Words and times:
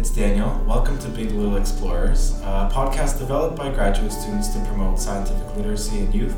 it's 0.00 0.08
Daniel. 0.08 0.48
Welcome 0.66 0.98
to 1.00 1.08
Big 1.10 1.30
Little 1.32 1.58
Explorers, 1.58 2.30
a 2.40 2.70
podcast 2.72 3.18
developed 3.18 3.56
by 3.56 3.68
graduate 3.68 4.10
students 4.10 4.48
to 4.48 4.58
promote 4.64 4.98
scientific 4.98 5.54
literacy 5.54 5.98
in 5.98 6.10
youth. 6.10 6.34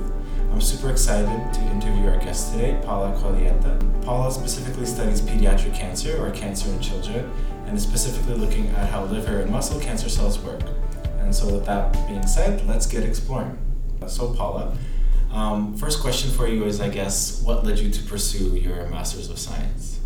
I'm 0.50 0.61
super 0.61 0.91
excited 0.91 1.55
to 1.55 1.61
interview 1.71 2.09
our 2.09 2.17
guest 2.17 2.53
today, 2.53 2.83
Paula 2.85 3.17
Quaglietta. 3.21 4.05
Paula 4.05 4.33
specifically 4.33 4.85
studies 4.85 5.21
pediatric 5.21 5.77
cancer 5.77 6.21
or 6.21 6.33
cancer 6.33 6.71
in 6.71 6.81
children 6.81 7.31
and 7.67 7.77
is 7.77 7.85
specifically 7.85 8.35
looking 8.35 8.67
at 8.71 8.91
how 8.91 9.05
liver 9.05 9.39
and 9.39 9.53
muscle 9.53 9.79
cancer 9.79 10.09
cells 10.09 10.41
work. 10.41 10.63
And 11.21 11.33
so, 11.33 11.55
with 11.55 11.65
that 11.67 11.93
being 12.09 12.27
said, 12.27 12.67
let's 12.67 12.87
get 12.87 13.05
exploring. 13.05 13.57
So, 14.09 14.35
Paula, 14.35 14.77
um, 15.31 15.77
first 15.77 16.01
question 16.01 16.33
for 16.33 16.49
you 16.49 16.65
is 16.65 16.81
I 16.81 16.89
guess, 16.89 17.41
what 17.43 17.65
led 17.65 17.79
you 17.79 17.91
to 17.91 18.03
pursue 18.03 18.57
your 18.57 18.89
Master's 18.89 19.31
of 19.31 19.39
Science? 19.39 20.01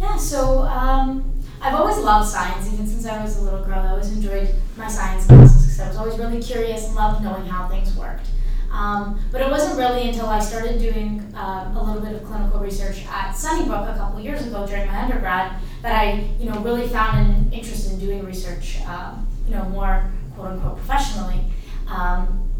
Yeah, 0.00 0.16
so 0.16 0.62
um, 0.62 1.33
I've 1.60 1.74
always 1.74 1.96
loved 1.98 2.28
science, 2.28 2.72
even 2.72 2.86
since 2.86 3.06
I 3.06 3.22
was 3.22 3.38
a 3.38 3.42
little 3.42 3.64
girl. 3.64 3.78
I 3.78 3.90
always 3.90 4.12
enjoyed 4.12 4.54
my 4.76 4.88
science 4.88 5.26
classes 5.26 5.62
because 5.64 5.80
I 5.80 5.88
was 5.88 5.96
always 5.96 6.18
really 6.18 6.42
curious 6.42 6.86
and 6.86 6.94
loved 6.94 7.22
knowing 7.24 7.46
how 7.46 7.68
things 7.68 7.96
worked. 7.96 8.26
Um, 8.70 9.20
but 9.30 9.40
it 9.40 9.50
wasn't 9.50 9.78
really 9.78 10.08
until 10.08 10.26
I 10.26 10.40
started 10.40 10.80
doing 10.80 11.32
um, 11.36 11.76
a 11.76 11.82
little 11.82 12.02
bit 12.02 12.20
of 12.20 12.24
clinical 12.24 12.58
research 12.58 13.06
at 13.06 13.32
Sunnybrook 13.32 13.88
a 13.88 13.96
couple 13.96 14.20
years 14.20 14.44
ago 14.46 14.66
during 14.66 14.86
my 14.88 15.02
undergrad 15.02 15.60
that 15.82 15.94
I, 15.94 16.28
you 16.40 16.50
know, 16.50 16.58
really 16.60 16.88
found 16.88 17.24
an 17.24 17.52
interest 17.52 17.92
in 17.92 18.00
doing 18.00 18.24
research, 18.24 18.80
um, 18.86 19.28
you 19.46 19.54
know, 19.54 19.64
more 19.66 20.10
quote 20.34 20.48
unquote 20.48 20.78
professionally. 20.78 21.40
Um, 21.86 22.50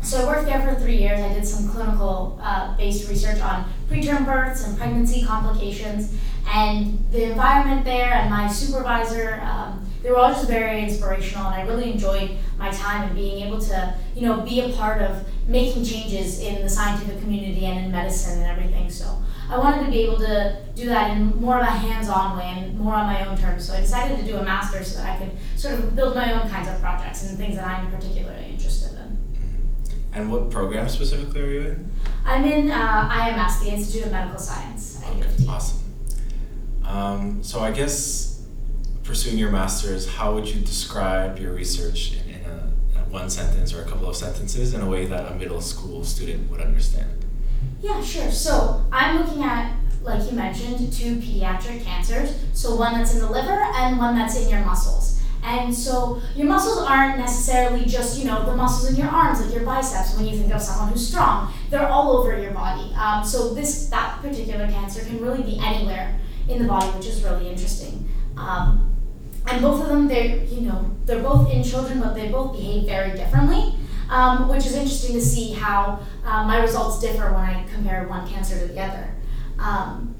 so 0.00 0.22
I 0.22 0.26
worked 0.26 0.46
there 0.46 0.60
for 0.62 0.78
three 0.80 0.98
years. 0.98 1.18
I 1.18 1.32
did 1.32 1.46
some 1.46 1.68
clinical 1.68 2.38
uh, 2.42 2.76
based 2.76 3.08
research 3.08 3.40
on 3.40 3.64
preterm 3.88 4.24
births 4.26 4.64
and 4.64 4.76
pregnancy 4.76 5.24
complications. 5.24 6.16
And 6.46 7.04
the 7.10 7.30
environment 7.30 7.84
there 7.84 8.12
and 8.12 8.30
my 8.30 8.48
supervisor, 8.48 9.40
um, 9.42 9.88
they 10.02 10.10
were 10.10 10.18
all 10.18 10.32
just 10.32 10.48
very 10.48 10.82
inspirational. 10.82 11.46
And 11.46 11.54
I 11.54 11.62
really 11.62 11.90
enjoyed 11.90 12.30
my 12.58 12.70
time 12.70 13.08
and 13.08 13.16
being 13.16 13.46
able 13.46 13.60
to, 13.62 13.94
you 14.14 14.22
know, 14.22 14.40
be 14.42 14.60
a 14.60 14.68
part 14.70 15.00
of 15.00 15.26
making 15.48 15.84
changes 15.84 16.40
in 16.40 16.62
the 16.62 16.68
scientific 16.68 17.20
community 17.20 17.64
and 17.66 17.86
in 17.86 17.90
medicine 17.92 18.42
and 18.42 18.50
everything. 18.50 18.90
So 18.90 19.22
I 19.50 19.58
wanted 19.58 19.84
to 19.84 19.90
be 19.90 20.00
able 20.00 20.18
to 20.18 20.56
do 20.74 20.86
that 20.86 21.16
in 21.16 21.40
more 21.40 21.58
of 21.58 21.62
a 21.62 21.70
hands-on 21.70 22.36
way 22.36 22.44
and 22.44 22.78
more 22.78 22.94
on 22.94 23.06
my 23.06 23.26
own 23.26 23.36
terms. 23.36 23.66
So 23.66 23.74
I 23.74 23.80
decided 23.80 24.18
to 24.18 24.24
do 24.24 24.36
a 24.36 24.42
master's 24.42 24.92
so 24.94 25.02
that 25.02 25.16
I 25.16 25.24
could 25.24 25.32
sort 25.56 25.74
of 25.74 25.94
build 25.94 26.14
my 26.14 26.32
own 26.32 26.48
kinds 26.48 26.68
of 26.68 26.80
projects 26.80 27.28
and 27.28 27.38
things 27.38 27.56
that 27.56 27.66
I'm 27.66 27.90
particularly 27.90 28.46
interested 28.46 28.92
in. 28.92 29.18
And 30.12 30.30
what 30.30 30.50
program 30.50 30.88
specifically 30.88 31.42
are 31.42 31.50
you 31.50 31.60
in? 31.60 31.90
I'm 32.24 32.44
in 32.44 32.70
uh, 32.70 33.10
IMS, 33.10 33.62
the 33.62 33.70
Institute 33.70 34.06
of 34.06 34.12
Medical 34.12 34.38
Science. 34.38 35.02
Okay, 35.10 35.46
awesome. 35.48 35.83
Um, 36.94 37.42
so 37.42 37.58
I 37.58 37.72
guess 37.72 38.40
pursuing 39.02 39.36
your 39.36 39.50
master's, 39.50 40.08
how 40.08 40.32
would 40.34 40.48
you 40.48 40.60
describe 40.60 41.40
your 41.40 41.52
research 41.52 42.12
in, 42.12 42.34
in, 42.36 42.44
a, 42.44 42.72
in 42.94 43.10
one 43.10 43.28
sentence 43.30 43.74
or 43.74 43.82
a 43.82 43.84
couple 43.84 44.08
of 44.08 44.14
sentences 44.14 44.74
in 44.74 44.80
a 44.80 44.88
way 44.88 45.04
that 45.06 45.32
a 45.32 45.34
middle 45.34 45.60
school 45.60 46.04
student 46.04 46.48
would 46.52 46.60
understand? 46.60 47.24
Yeah, 47.80 48.00
sure. 48.00 48.30
So 48.30 48.86
I'm 48.92 49.18
looking 49.18 49.42
at, 49.42 49.76
like 50.02 50.24
you 50.30 50.36
mentioned, 50.36 50.92
two 50.92 51.16
pediatric 51.16 51.82
cancers. 51.82 52.32
So 52.52 52.76
one 52.76 52.94
that's 52.94 53.12
in 53.12 53.18
the 53.18 53.28
liver 53.28 53.60
and 53.74 53.98
one 53.98 54.16
that's 54.16 54.40
in 54.40 54.48
your 54.48 54.64
muscles. 54.64 55.20
And 55.42 55.74
so 55.74 56.22
your 56.36 56.46
muscles 56.46 56.78
aren't 56.78 57.18
necessarily 57.18 57.86
just, 57.86 58.20
you 58.20 58.24
know, 58.24 58.46
the 58.46 58.54
muscles 58.54 58.88
in 58.88 58.96
your 58.96 59.08
arms, 59.08 59.44
like 59.44 59.52
your 59.52 59.64
biceps, 59.64 60.16
when 60.16 60.26
you 60.26 60.38
think 60.38 60.54
of 60.54 60.62
someone 60.62 60.92
who's 60.92 61.06
strong. 61.06 61.52
They're 61.70 61.88
all 61.88 62.16
over 62.16 62.40
your 62.40 62.52
body. 62.52 62.94
Um, 62.94 63.24
so 63.24 63.52
this 63.52 63.88
that 63.88 64.22
particular 64.22 64.68
cancer 64.68 65.04
can 65.04 65.20
really 65.20 65.42
be 65.42 65.58
anywhere 65.60 66.18
in 66.48 66.62
the 66.62 66.68
body, 66.68 66.86
which 66.96 67.06
is 67.06 67.22
really 67.22 67.48
interesting. 67.48 68.08
Um, 68.36 68.96
and 69.46 69.60
both 69.60 69.82
of 69.82 69.88
them, 69.88 70.08
they're, 70.08 70.36
you 70.44 70.62
know, 70.62 70.90
they're 71.04 71.22
both 71.22 71.50
in 71.50 71.62
children, 71.62 72.00
but 72.00 72.14
they 72.14 72.28
both 72.28 72.52
behave 72.52 72.86
very 72.86 73.16
differently. 73.16 73.74
Um, 74.10 74.48
which 74.48 74.66
is 74.66 74.74
interesting 74.74 75.14
to 75.14 75.20
see 75.20 75.54
how 75.54 75.98
uh, 76.26 76.44
my 76.44 76.60
results 76.60 77.00
differ 77.00 77.32
when 77.32 77.42
I 77.42 77.64
compare 77.72 78.06
one 78.06 78.28
cancer 78.28 78.58
to 78.58 78.66
the 78.66 78.78
other. 78.78 79.14
Um, 79.58 80.14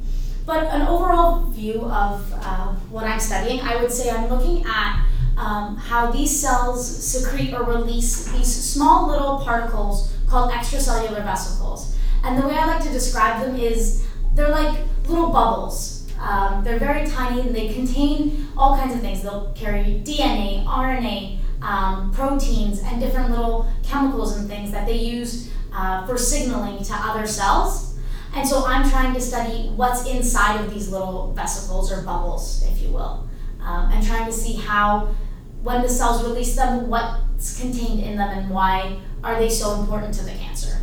but 0.46 0.64
an 0.72 0.82
overall 0.88 1.44
view 1.50 1.84
of 1.84 2.32
uh, 2.34 2.72
what 2.90 3.04
I'm 3.04 3.20
studying, 3.20 3.60
I 3.60 3.76
would 3.76 3.92
say 3.92 4.10
I'm 4.10 4.28
looking 4.28 4.64
at 4.66 5.06
um, 5.36 5.76
how 5.76 6.10
these 6.10 6.38
cells 6.38 6.84
secrete 6.86 7.52
or 7.52 7.64
release 7.64 8.30
these 8.32 8.46
small 8.46 9.08
little 9.08 9.40
particles 9.40 10.14
called 10.28 10.50
extracellular 10.50 11.22
vesicles. 11.22 11.96
And 12.22 12.42
the 12.42 12.46
way 12.46 12.54
I 12.54 12.66
like 12.66 12.82
to 12.84 12.90
describe 12.90 13.42
them 13.42 13.56
is 13.56 14.06
they're 14.34 14.48
like 14.48 14.78
little 15.06 15.30
bubbles. 15.30 15.93
Um, 16.24 16.64
they're 16.64 16.78
very 16.78 17.06
tiny 17.06 17.42
and 17.42 17.54
they 17.54 17.72
contain 17.74 18.48
all 18.56 18.76
kinds 18.78 18.94
of 18.94 19.00
things. 19.00 19.22
They'll 19.22 19.52
carry 19.54 20.02
DNA, 20.04 20.64
RNA, 20.64 21.38
um, 21.60 22.12
proteins, 22.12 22.80
and 22.82 22.98
different 23.00 23.30
little 23.30 23.70
chemicals 23.82 24.36
and 24.38 24.48
things 24.48 24.72
that 24.72 24.86
they 24.86 24.96
use 24.96 25.52
uh, 25.74 26.06
for 26.06 26.16
signaling 26.16 26.82
to 26.82 26.94
other 26.94 27.26
cells. 27.26 27.98
And 28.34 28.48
so 28.48 28.64
I'm 28.66 28.88
trying 28.88 29.12
to 29.14 29.20
study 29.20 29.70
what's 29.76 30.08
inside 30.08 30.60
of 30.64 30.72
these 30.72 30.88
little 30.88 31.32
vesicles 31.34 31.92
or 31.92 32.02
bubbles, 32.02 32.64
if 32.72 32.80
you 32.80 32.88
will, 32.88 33.28
um, 33.60 33.92
and 33.92 34.04
trying 34.04 34.26
to 34.26 34.32
see 34.32 34.54
how 34.54 35.14
when 35.62 35.82
the 35.82 35.88
cells 35.88 36.24
release 36.24 36.56
them, 36.56 36.88
what's 36.88 37.60
contained 37.60 38.00
in 38.00 38.16
them, 38.16 38.30
and 38.30 38.50
why 38.50 38.98
are 39.22 39.38
they 39.38 39.48
so 39.48 39.80
important 39.80 40.14
to 40.14 40.24
the 40.24 40.32
cancer. 40.32 40.73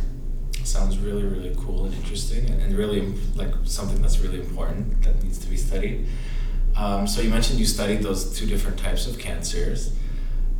Sounds 0.64 0.98
really, 0.98 1.24
really 1.24 1.54
cool 1.58 1.84
and 1.86 1.94
interesting, 1.94 2.48
and, 2.48 2.76
really 2.76 3.12
like 3.34 3.52
something 3.64 4.00
that's 4.00 4.20
really 4.20 4.40
important 4.40 5.02
that 5.02 5.22
needs 5.22 5.38
to 5.38 5.48
be 5.48 5.56
studied. 5.56 6.06
Um, 6.76 7.06
so 7.06 7.20
you 7.20 7.30
mentioned 7.30 7.58
you 7.58 7.66
studied 7.66 8.02
those 8.02 8.36
two 8.38 8.46
different 8.46 8.78
types 8.78 9.06
of 9.06 9.18
cancers. 9.18 9.94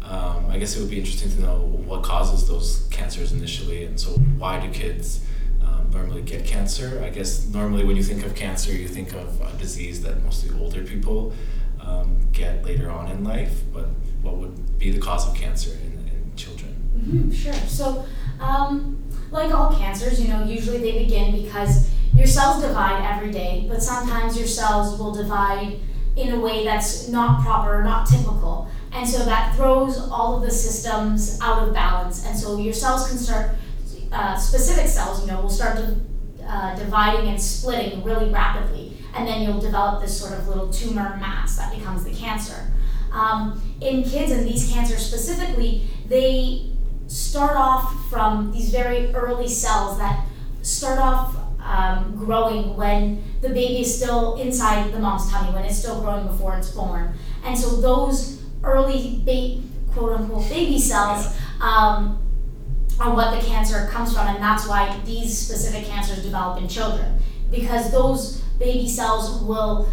Um, 0.03 0.47
I 0.51 0.59
guess 0.59 0.77
it 0.77 0.81
would 0.81 0.91
be 0.91 0.99
interesting 0.99 1.31
to 1.33 1.41
know 1.41 1.59
what 1.87 2.03
causes 2.03 2.47
those 2.49 2.87
cancers 2.91 3.33
initially, 3.33 3.85
and 3.85 3.99
so 3.99 4.11
why 4.39 4.61
do 4.61 4.71
kids 4.71 5.25
um, 5.63 5.91
normally 5.93 6.23
get 6.23 6.45
cancer? 6.45 7.01
I 7.05 7.09
guess 7.09 7.47
normally 7.49 7.85
when 7.85 7.97
you 7.97 8.03
think 8.03 8.27
of 8.27 8.35
cancer, 8.35 8.73
you 8.73 8.89
think 8.89 9.15
of 9.15 9.41
a 9.41 9.57
disease 9.59 10.03
that 10.03 10.23
mostly 10.23 10.51
older 10.59 10.83
people 10.83 11.33
um, 11.81 12.29
get 12.33 12.65
later 12.65 12.91
on 12.91 13.11
in 13.11 13.25
life, 13.25 13.63
but 13.73 13.89
what 14.23 14.37
would 14.37 14.79
be 14.79 14.91
the 14.91 15.01
cause 15.01 15.29
of 15.29 15.35
cancer 15.35 15.71
in, 15.71 15.93
in 16.09 16.33
children? 16.37 16.75
Mm-hmm, 16.97 17.31
sure. 17.31 17.55
So, 17.55 18.05
um, 18.41 19.02
like 19.33 19.53
all 19.53 19.75
cancers, 19.75 20.21
you 20.21 20.29
know, 20.29 20.45
usually 20.45 20.79
they 20.79 20.99
begin 21.05 21.43
because 21.43 21.91
your 22.15 22.27
cells 22.27 22.63
divide 22.63 23.03
every 23.11 23.33
day, 23.33 23.67
but 23.69 23.83
sometimes 23.83 24.37
your 24.37 24.47
cells 24.47 24.99
will 24.99 25.13
divide 25.13 25.79
in 26.17 26.35
a 26.35 26.39
way 26.39 26.63
that's 26.65 27.09
not 27.09 27.43
proper, 27.43 27.83
not 27.83 28.07
typical. 28.07 28.69
And 28.93 29.09
so 29.09 29.25
that 29.25 29.57
throws 29.57 29.99
all 29.99 30.37
of 30.37 30.43
the 30.43 30.51
systems 30.51 31.39
out 31.41 31.67
of 31.67 31.73
balance. 31.73 32.27
And 32.27 32.39
so 32.39 32.59
your 32.59 32.75
cells 32.75 33.09
can 33.09 33.17
start, 33.17 33.53
uh, 34.13 34.37
specific 34.37 34.87
cells, 34.87 35.23
you 35.23 35.33
know, 35.33 35.41
will 35.41 35.49
start 35.49 35.77
to, 35.79 35.97
uh, 36.47 36.77
dividing 36.77 37.31
and 37.31 37.41
splitting 37.41 38.05
really 38.05 38.29
rapidly. 38.31 38.99
And 39.15 39.27
then 39.27 39.43
you'll 39.43 39.61
develop 39.61 40.03
this 40.03 40.19
sort 40.19 40.39
of 40.39 40.47
little 40.49 40.71
tumor 40.71 41.17
mass 41.19 41.57
that 41.57 41.75
becomes 41.75 42.05
the 42.05 42.13
cancer. 42.13 42.71
Um, 43.11 43.63
in 43.81 44.03
kids 44.05 44.31
and 44.33 44.47
these 44.47 44.71
cancers 44.71 45.07
specifically, 45.07 45.89
they 46.07 46.72
start 47.13 47.57
off 47.57 48.09
from 48.09 48.51
these 48.53 48.71
very 48.71 49.15
early 49.15 49.47
cells 49.47 49.99
that 49.99 50.25
start 50.63 50.99
off 50.99 51.37
um, 51.61 52.17
growing 52.17 52.75
when 52.77 53.23
the 53.43 53.49
baby 53.49 53.81
is 53.83 53.97
still 53.97 54.37
inside 54.37 54.93
the 54.93 54.99
mom's 54.99 55.31
tummy, 55.31 55.53
when 55.53 55.65
it's 55.65 55.79
still 55.79 56.01
growing 56.01 56.27
before 56.27 56.57
it's 56.57 56.71
born. 56.71 57.13
And 57.45 57.57
so 57.57 57.81
those 57.81 58.43
early 58.63 59.21
ba- 59.25 59.61
quote 59.93 60.21
unquote 60.21 60.49
baby 60.49 60.79
cells 60.79 61.37
um, 61.61 62.19
are 62.99 63.15
what 63.15 63.39
the 63.39 63.47
cancer 63.47 63.87
comes 63.91 64.15
from, 64.15 64.27
and 64.29 64.43
that's 64.43 64.67
why 64.67 64.99
these 65.05 65.37
specific 65.37 65.85
cancers 65.87 66.23
develop 66.23 66.61
in 66.63 66.69
children 66.69 67.19
because 67.51 67.93
those 67.93 68.41
baby 68.59 68.89
cells 68.89 69.43
will 69.43 69.87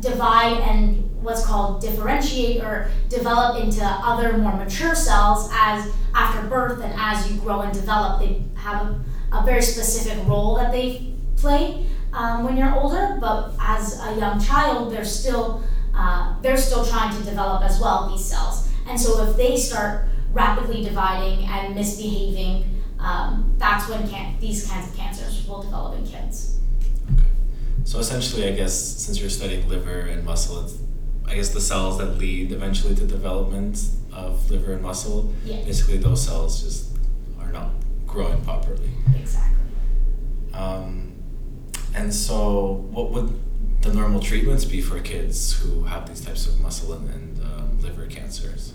divide 0.00 0.58
and 0.58 1.09
what's 1.22 1.44
called 1.44 1.80
differentiate 1.80 2.62
or 2.62 2.90
develop 3.08 3.62
into 3.62 3.84
other 3.84 4.36
more 4.38 4.56
mature 4.56 4.94
cells 4.94 5.50
as 5.52 5.92
after 6.14 6.46
birth 6.48 6.82
and 6.82 6.92
as 6.96 7.30
you 7.30 7.40
grow 7.40 7.60
and 7.60 7.72
develop. 7.72 8.20
They 8.20 8.42
have 8.54 8.86
a, 8.86 9.04
a 9.32 9.44
very 9.44 9.62
specific 9.62 10.26
role 10.26 10.56
that 10.56 10.72
they 10.72 11.14
play 11.36 11.86
um, 12.12 12.44
when 12.44 12.56
you're 12.56 12.74
older 12.74 13.16
but 13.20 13.54
as 13.60 13.98
a 14.04 14.16
young 14.18 14.38
child 14.40 14.92
they're 14.92 15.04
still 15.04 15.62
uh, 15.94 16.40
they're 16.42 16.56
still 16.56 16.84
trying 16.84 17.16
to 17.16 17.22
develop 17.24 17.62
as 17.62 17.80
well 17.80 18.08
these 18.10 18.24
cells. 18.24 18.68
And 18.86 18.98
so 19.00 19.28
if 19.28 19.36
they 19.36 19.56
start 19.56 20.08
rapidly 20.32 20.84
dividing 20.84 21.46
and 21.46 21.74
misbehaving 21.74 22.80
um, 23.00 23.54
that's 23.58 23.88
when 23.88 24.08
can- 24.08 24.38
these 24.40 24.66
kinds 24.66 24.90
of 24.90 24.96
cancers 24.96 25.46
will 25.48 25.62
develop 25.62 25.98
in 25.98 26.06
kids. 26.06 26.58
So 27.84 27.98
essentially, 27.98 28.46
I 28.46 28.52
guess 28.52 28.74
since 28.74 29.18
you're 29.20 29.30
studying 29.30 29.68
liver 29.68 30.00
and 30.00 30.24
muscle, 30.24 30.64
it's 30.64 30.74
I 31.30 31.36
guess 31.36 31.50
the 31.50 31.60
cells 31.60 31.98
that 31.98 32.18
lead 32.18 32.50
eventually 32.50 32.94
to 32.96 33.06
development 33.06 33.80
of 34.12 34.50
liver 34.50 34.72
and 34.72 34.82
muscle. 34.82 35.32
Yeah. 35.44 35.62
Basically, 35.64 35.98
those 35.98 36.26
cells 36.26 36.62
just 36.62 36.90
are 37.38 37.52
not 37.52 37.70
growing 38.04 38.42
properly. 38.42 38.90
Exactly. 39.14 39.56
Um, 40.52 41.12
and 41.94 42.12
so, 42.12 42.86
what 42.90 43.12
would 43.12 43.38
the 43.82 43.94
normal 43.94 44.20
treatments 44.20 44.64
be 44.64 44.82
for 44.82 44.98
kids 45.00 45.52
who 45.52 45.84
have 45.84 46.08
these 46.08 46.24
types 46.24 46.48
of 46.48 46.60
muscle 46.60 46.92
and, 46.94 47.08
and 47.08 47.42
um, 47.44 47.80
liver 47.80 48.06
cancers? 48.06 48.74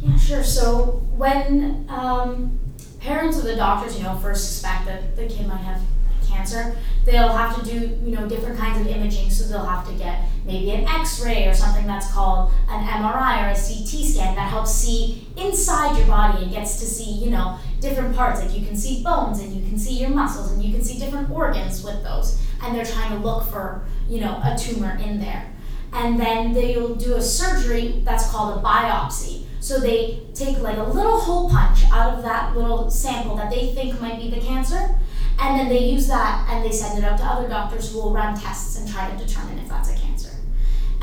Yeah, 0.00 0.16
sure. 0.16 0.42
So 0.42 1.02
when 1.16 1.86
um, 1.90 2.58
parents 3.00 3.38
or 3.38 3.42
the 3.42 3.56
doctors, 3.56 3.96
you 3.96 4.04
know, 4.04 4.16
first 4.16 4.48
suspect 4.48 4.86
that 4.86 5.16
the 5.16 5.26
kid 5.26 5.46
might 5.46 5.58
have 5.58 5.82
cancer, 6.26 6.76
they'll 7.04 7.28
have 7.28 7.62
to 7.62 7.64
do, 7.64 7.98
you 8.02 8.16
know, 8.16 8.26
different 8.26 8.58
kinds 8.58 8.80
of 8.80 8.86
imaging. 8.86 9.30
So 9.30 9.46
they'll 9.46 9.64
have 9.64 9.86
to 9.86 9.94
get 9.94 10.22
maybe 10.44 10.70
an 10.72 10.86
X-ray 10.86 11.46
or 11.46 11.54
something 11.54 11.86
that's 11.86 12.12
called 12.12 12.52
an 12.68 12.84
MRI 12.86 13.46
or 13.46 13.50
a 13.50 13.54
CT 13.54 14.04
scan 14.04 14.34
that 14.34 14.50
helps 14.50 14.72
see 14.72 15.26
inside 15.36 15.96
your 15.96 16.06
body 16.06 16.44
and 16.44 16.52
gets 16.52 16.78
to 16.80 16.86
see, 16.86 17.10
you 17.10 17.30
know, 17.30 17.58
different 17.80 18.14
parts. 18.14 18.40
Like 18.40 18.54
you 18.54 18.66
can 18.66 18.76
see 18.76 19.02
bones 19.02 19.40
and 19.40 19.54
you 19.54 19.66
can 19.66 19.78
see 19.78 19.94
your 19.94 20.10
muscles 20.10 20.52
and 20.52 20.62
you 20.62 20.72
can 20.72 20.84
see 20.84 20.98
different 20.98 21.30
organs 21.30 21.82
with 21.82 22.02
those. 22.02 22.40
And 22.62 22.74
they're 22.74 22.84
trying 22.84 23.10
to 23.10 23.18
look 23.26 23.44
for, 23.44 23.86
you 24.08 24.20
know, 24.20 24.40
a 24.44 24.56
tumor 24.58 24.98
in 25.02 25.20
there. 25.20 25.50
And 25.92 26.18
then 26.18 26.52
they'll 26.52 26.94
do 26.94 27.14
a 27.14 27.22
surgery 27.22 28.02
that's 28.04 28.30
called 28.30 28.58
a 28.58 28.62
biopsy. 28.62 29.44
So 29.64 29.80
they 29.80 30.20
take 30.34 30.58
like 30.58 30.76
a 30.76 30.82
little 30.82 31.18
hole 31.18 31.48
punch 31.48 31.84
out 31.90 32.12
of 32.12 32.22
that 32.22 32.54
little 32.54 32.90
sample 32.90 33.34
that 33.36 33.50
they 33.50 33.72
think 33.72 33.98
might 33.98 34.20
be 34.20 34.28
the 34.28 34.40
cancer, 34.40 34.98
and 35.40 35.58
then 35.58 35.70
they 35.70 35.78
use 35.78 36.06
that 36.08 36.46
and 36.50 36.62
they 36.62 36.70
send 36.70 36.98
it 36.98 37.04
out 37.04 37.16
to 37.18 37.24
other 37.24 37.48
doctors 37.48 37.90
who 37.90 38.02
will 38.02 38.12
run 38.12 38.38
tests 38.38 38.78
and 38.78 38.86
try 38.86 39.10
to 39.10 39.16
determine 39.16 39.58
if 39.58 39.68
that's 39.68 39.90
a 39.90 39.96
cancer. 39.96 40.33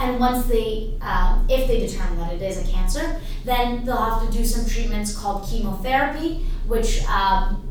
And 0.02 0.20
once 0.20 0.48
they, 0.48 0.96
um, 1.02 1.46
if 1.48 1.68
they 1.68 1.80
determine 1.80 2.18
that 2.18 2.34
it 2.34 2.42
is 2.42 2.58
a 2.58 2.72
cancer, 2.72 3.22
then 3.46 3.86
they'll 3.86 3.98
have 3.98 4.28
to 4.28 4.36
do 4.36 4.44
some 4.44 4.66
treatments 4.68 5.16
called 5.16 5.48
chemotherapy, 5.48 6.44
which 6.66 7.06
um, 7.06 7.64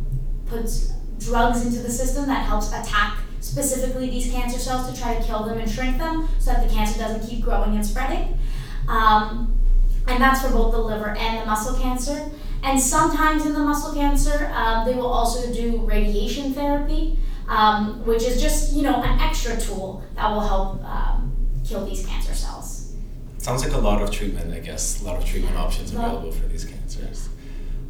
puts 0.46 0.92
drugs 1.18 1.66
into 1.66 1.80
the 1.80 1.90
system 1.90 2.26
that 2.28 2.46
helps 2.46 2.68
attack 2.68 3.18
specifically 3.40 4.08
these 4.08 4.30
cancer 4.30 4.60
cells 4.60 4.92
to 4.92 5.00
try 5.00 5.16
to 5.16 5.24
kill 5.24 5.42
them 5.42 5.58
and 5.58 5.68
shrink 5.68 5.98
them 5.98 6.28
so 6.38 6.52
that 6.52 6.68
the 6.68 6.72
cancer 6.72 7.00
doesn't 7.00 7.28
keep 7.28 7.42
growing 7.42 7.74
and 7.74 7.84
spreading. 7.84 8.38
Um, 8.86 9.58
and 10.06 10.22
that's 10.22 10.40
for 10.40 10.52
both 10.52 10.70
the 10.70 10.78
liver 10.78 11.10
and 11.10 11.40
the 11.40 11.46
muscle 11.46 11.76
cancer. 11.80 12.30
And 12.62 12.80
sometimes 12.80 13.44
in 13.44 13.54
the 13.54 13.58
muscle 13.58 13.92
cancer, 13.92 14.52
um, 14.54 14.86
they 14.86 14.94
will 14.94 15.08
also 15.08 15.52
do 15.52 15.78
radiation 15.78 16.54
therapy, 16.54 17.18
um, 17.48 18.06
which 18.06 18.22
is 18.22 18.40
just 18.40 18.72
you 18.72 18.82
know 18.82 19.02
an 19.02 19.18
extra 19.18 19.58
tool 19.60 20.04
that 20.14 20.30
will 20.30 20.40
help 20.40 20.84
um, 20.84 21.29
kill 21.64 21.86
these 21.86 22.06
cancer 22.06 22.34
cells. 22.34 22.94
Sounds 23.38 23.64
like 23.64 23.72
a 23.72 23.78
lot 23.78 24.02
of 24.02 24.10
treatment, 24.10 24.52
I 24.52 24.58
guess. 24.58 25.00
A 25.00 25.04
lot 25.04 25.16
of 25.16 25.24
treatment 25.24 25.56
options 25.56 25.92
available 25.92 26.30
for 26.30 26.46
these 26.46 26.64
cancers, 26.64 27.28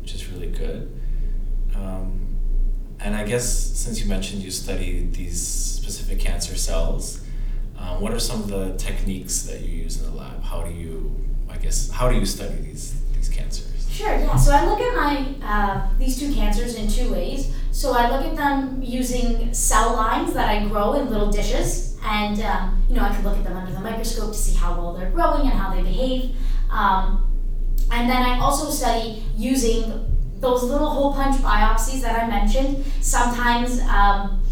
which 0.01 0.15
is 0.15 0.29
really 0.29 0.47
good. 0.47 1.01
Um, 1.75 2.37
and 3.01 3.17
I 3.17 3.25
guess 3.25 3.47
since 3.49 4.01
you 4.01 4.09
mentioned 4.09 4.43
you 4.43 4.51
study 4.51 5.09
these 5.11 5.45
specific 5.45 6.21
cancer 6.21 6.57
cells, 6.57 7.23
uh, 7.79 7.97
what 7.97 8.13
are 8.13 8.21
some 8.21 8.43
of 8.43 8.49
the 8.49 8.75
techniques 8.77 9.43
that 9.43 9.61
you 9.63 9.83
use 9.83 10.01
in 10.01 10.11
the 10.11 10.17
lab? 10.17 10.43
How 10.43 10.63
do 10.63 10.71
you, 10.73 11.17
I 11.49 11.57
guess, 11.57 11.91
how 11.91 12.09
do 12.09 12.17
you 12.17 12.27
study 12.27 12.55
these 12.57 13.01
these 13.15 13.29
cancers? 13.29 13.89
Sure, 13.91 14.15
yeah. 14.17 14.37
So 14.37 14.53
I 14.53 14.67
look 14.67 14.81
at 14.81 14.95
my 14.95 15.35
uh, 15.43 15.89
these 15.99 16.19
two 16.19 16.33
cancers 16.33 16.75
in 16.75 16.89
two 16.89 17.11
ways. 17.11 17.53
So 17.73 17.93
I 17.93 18.11
look 18.11 18.25
at 18.27 18.37
them 18.37 18.83
using 18.83 19.53
cell 19.55 19.95
lines 19.95 20.35
that 20.35 20.49
I 20.49 20.69
grow 20.69 20.95
in 20.95 21.11
little 21.11 21.31
dishes, 21.31 21.97
and 22.05 22.41
um, 22.41 22.80
you 22.91 22.97
know 22.97 23.05
I 23.05 23.15
can 23.15 23.23
look 23.23 23.37
at 23.37 23.45
them 23.45 23.57
under 23.57 23.73
the 23.73 23.79
microscope 23.79 24.33
to 24.33 24.39
see 24.39 24.57
how 24.57 24.75
well 24.75 24.93
they're 24.95 25.11
growing 25.11 25.43
and 25.43 25.53
how 25.53 25.73
they 25.73 25.81
behave. 25.81 26.35
Um, 26.71 27.25
and 27.93 28.11
then 28.11 28.21
I 28.21 28.41
also 28.41 28.69
study 28.69 29.23
using 29.37 30.07
those 30.41 30.65
little 30.65 30.91
hole 30.91 31.15
punch 31.15 31.37
biopsies 31.37 32.01
that 32.01 32.21
I 32.21 32.27
mentioned. 32.27 32.85
Sometimes 33.01 33.81
um, 33.83 34.43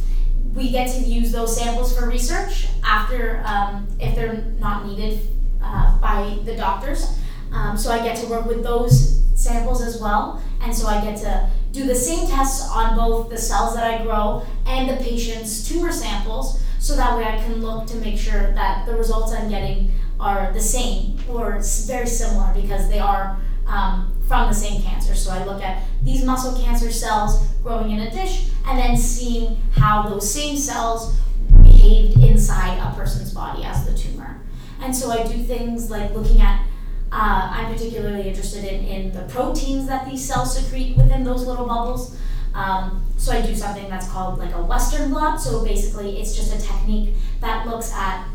we 0.55 0.71
get 0.71 0.89
to 0.95 1.01
use 1.01 1.33
those 1.33 1.59
samples 1.59 1.99
for 1.99 2.09
research 2.09 2.69
after 2.85 3.43
um, 3.45 3.89
if 3.99 4.15
they're 4.15 4.45
not 4.61 4.87
needed 4.87 5.21
uh, 5.61 5.99
by 5.99 6.39
the 6.45 6.55
doctors. 6.55 7.19
Um, 7.53 7.77
so 7.77 7.91
I 7.91 7.99
get 8.05 8.17
to 8.19 8.27
work 8.29 8.47
with 8.47 8.63
those 8.63 9.25
samples 9.35 9.83
as 9.83 10.01
well. 10.01 10.41
And 10.63 10.73
so 10.73 10.87
I 10.87 11.03
get 11.03 11.19
to 11.23 11.51
do 11.73 11.87
the 11.87 11.95
same 11.95 12.29
tests 12.29 12.69
on 12.71 12.95
both 12.95 13.31
the 13.31 13.39
cells 13.39 13.75
that 13.75 13.85
I 13.85 14.05
grow 14.05 14.47
and 14.65 14.89
the 14.89 15.03
patient's 15.03 15.69
tumor 15.69 15.91
samples 15.91 16.63
so 16.79 16.97
that 16.97 17.17
way 17.17 17.25
I 17.25 17.37
can 17.37 17.61
look 17.61 17.87
to 17.89 17.97
make 17.97 18.19
sure 18.19 18.53
that 18.53 18.87
the 18.87 18.97
results 18.97 19.33
I'm 19.33 19.49
getting 19.49 19.91
are 20.21 20.53
the 20.53 20.61
same 20.61 21.19
or 21.29 21.61
very 21.87 22.07
similar 22.07 22.53
because 22.55 22.89
they 22.89 22.99
are 22.99 23.39
um, 23.67 24.15
from 24.27 24.49
the 24.49 24.55
same 24.55 24.83
cancer. 24.83 25.15
So 25.15 25.31
I 25.31 25.45
look 25.45 25.63
at 25.63 25.83
these 26.03 26.25
muscle 26.25 26.61
cancer 26.61 26.91
cells 26.91 27.47
growing 27.63 27.91
in 27.91 28.01
a 28.01 28.11
dish 28.11 28.51
and 28.67 28.79
then 28.79 28.97
seeing 28.97 29.61
how 29.73 30.09
those 30.09 30.33
same 30.33 30.57
cells 30.57 31.19
behaved 31.63 32.23
inside 32.23 32.79
a 32.79 32.95
person's 32.97 33.33
body 33.33 33.65
as 33.65 33.87
the 33.87 33.97
tumor. 33.97 34.41
And 34.81 34.95
so 34.95 35.11
I 35.11 35.27
do 35.27 35.43
things 35.43 35.91
like 35.91 36.13
looking 36.15 36.41
at 36.41 36.65
uh, 37.11 37.51
I'm 37.53 37.73
particularly 37.73 38.29
interested 38.29 38.65
in, 38.65 38.85
in 38.85 39.13
the 39.13 39.23
proteins 39.33 39.87
that 39.87 40.07
these 40.07 40.27
cells 40.27 40.59
secrete 40.59 40.95
within 40.97 41.25
those 41.25 41.47
little 41.47 41.67
bubbles. 41.67 42.19
Um, 42.59 43.05
so 43.17 43.33
I 43.33 43.41
do 43.41 43.55
something 43.55 43.89
that's 43.89 44.09
called 44.09 44.41
like 44.41 44.53
a 44.53 44.63
Western 44.63 45.11
blot. 45.11 45.41
So 45.41 45.65
basically, 45.65 46.21
it's 46.21 46.35
just 46.35 46.53
a 46.53 46.61
technique 46.61 47.15
that 47.41 47.67
looks 47.69 47.93
at 47.93 48.27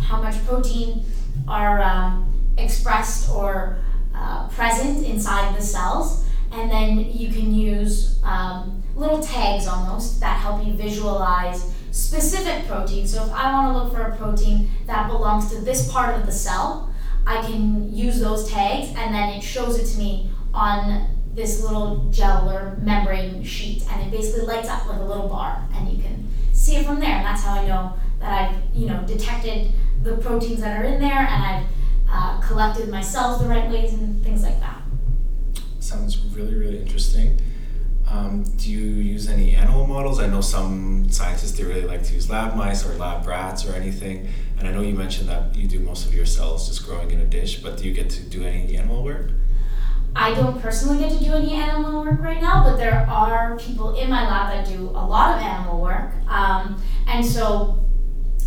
how 0.00 0.20
much 0.20 0.44
protein 0.44 1.04
are 1.46 1.80
um, 1.80 2.32
expressed 2.58 3.30
or 3.30 3.78
uh, 4.12 4.48
present 4.48 5.06
inside 5.06 5.56
the 5.56 5.62
cells, 5.62 6.26
and 6.50 6.68
then 6.68 6.98
you 7.12 7.32
can 7.32 7.54
use 7.54 8.20
um, 8.24 8.82
little 8.96 9.22
tags 9.22 9.68
almost 9.68 10.18
that 10.18 10.40
help 10.40 10.66
you 10.66 10.72
visualize 10.72 11.72
specific 11.92 12.66
proteins. 12.66 13.12
So 13.12 13.24
if 13.24 13.32
I 13.32 13.52
want 13.52 13.72
to 13.72 13.78
look 13.78 13.94
for 13.94 14.02
a 14.02 14.16
protein 14.16 14.68
that 14.86 15.08
belongs 15.08 15.48
to 15.52 15.60
this 15.60 15.90
part 15.92 16.18
of 16.18 16.26
the 16.26 16.32
cell, 16.32 16.92
I 17.24 17.40
can 17.42 17.94
use 17.94 18.18
those 18.18 18.50
tags 18.50 18.88
and 18.96 19.14
then 19.14 19.28
it 19.30 19.42
shows 19.42 19.78
it 19.78 19.86
to 19.92 19.98
me 19.98 20.30
on 20.52 21.19
this 21.34 21.62
little 21.62 22.10
gel 22.10 22.50
or 22.50 22.76
membrane 22.82 23.42
sheet 23.44 23.84
and 23.90 24.02
it 24.02 24.10
basically 24.10 24.46
lights 24.46 24.68
up 24.68 24.86
like 24.86 25.00
a 25.00 25.04
little 25.04 25.28
bar 25.28 25.66
and 25.74 25.88
you 25.88 26.02
can 26.02 26.28
see 26.52 26.76
it 26.76 26.84
from 26.84 26.98
there 26.98 27.16
and 27.16 27.24
that's 27.24 27.42
how 27.42 27.54
I 27.54 27.66
know 27.66 27.94
that 28.18 28.50
I've 28.50 28.76
you 28.76 28.86
know 28.86 29.02
detected 29.06 29.72
the 30.02 30.16
proteins 30.16 30.60
that 30.60 30.80
are 30.80 30.84
in 30.84 31.00
there 31.00 31.12
and 31.12 31.44
I've 31.44 31.66
uh, 32.10 32.40
collected 32.40 32.88
my 32.88 33.00
cells 33.00 33.40
the 33.40 33.48
right 33.48 33.70
ways 33.70 33.92
and 33.92 34.22
things 34.24 34.42
like 34.42 34.58
that. 34.60 34.82
Sounds 35.78 36.18
really 36.34 36.54
really 36.54 36.80
interesting. 36.80 37.40
Um, 38.10 38.42
do 38.42 38.70
you 38.70 38.80
use 38.80 39.28
any 39.28 39.54
animal 39.54 39.86
models? 39.86 40.18
I 40.18 40.26
know 40.26 40.40
some 40.40 41.08
scientists 41.10 41.56
they 41.56 41.62
really 41.62 41.84
like 41.84 42.02
to 42.04 42.14
use 42.14 42.28
lab 42.28 42.56
mice 42.56 42.84
or 42.84 42.92
lab 42.94 43.24
rats 43.24 43.64
or 43.64 43.72
anything. 43.74 44.26
And 44.58 44.66
I 44.66 44.72
know 44.72 44.82
you 44.82 44.94
mentioned 44.94 45.28
that 45.28 45.54
you 45.54 45.68
do 45.68 45.78
most 45.78 46.06
of 46.06 46.12
your 46.12 46.26
cells 46.26 46.66
just 46.66 46.84
growing 46.84 47.12
in 47.12 47.20
a 47.20 47.24
dish, 47.24 47.62
but 47.62 47.76
do 47.76 47.84
you 47.84 47.94
get 47.94 48.10
to 48.10 48.22
do 48.22 48.44
any 48.44 48.76
animal 48.76 49.04
work? 49.04 49.30
I 50.14 50.34
don't 50.34 50.60
personally 50.60 50.98
get 50.98 51.12
to 51.18 51.24
do 51.24 51.32
any 51.32 51.52
animal 51.52 52.02
work 52.04 52.20
right 52.20 52.40
now, 52.40 52.64
but 52.64 52.76
there 52.76 53.06
are 53.08 53.56
people 53.58 53.94
in 53.94 54.10
my 54.10 54.26
lab 54.28 54.52
that 54.52 54.74
do 54.74 54.90
a 54.90 55.04
lot 55.04 55.36
of 55.36 55.42
animal 55.42 55.80
work. 55.80 56.12
Um, 56.28 56.82
and 57.06 57.24
so 57.24 57.84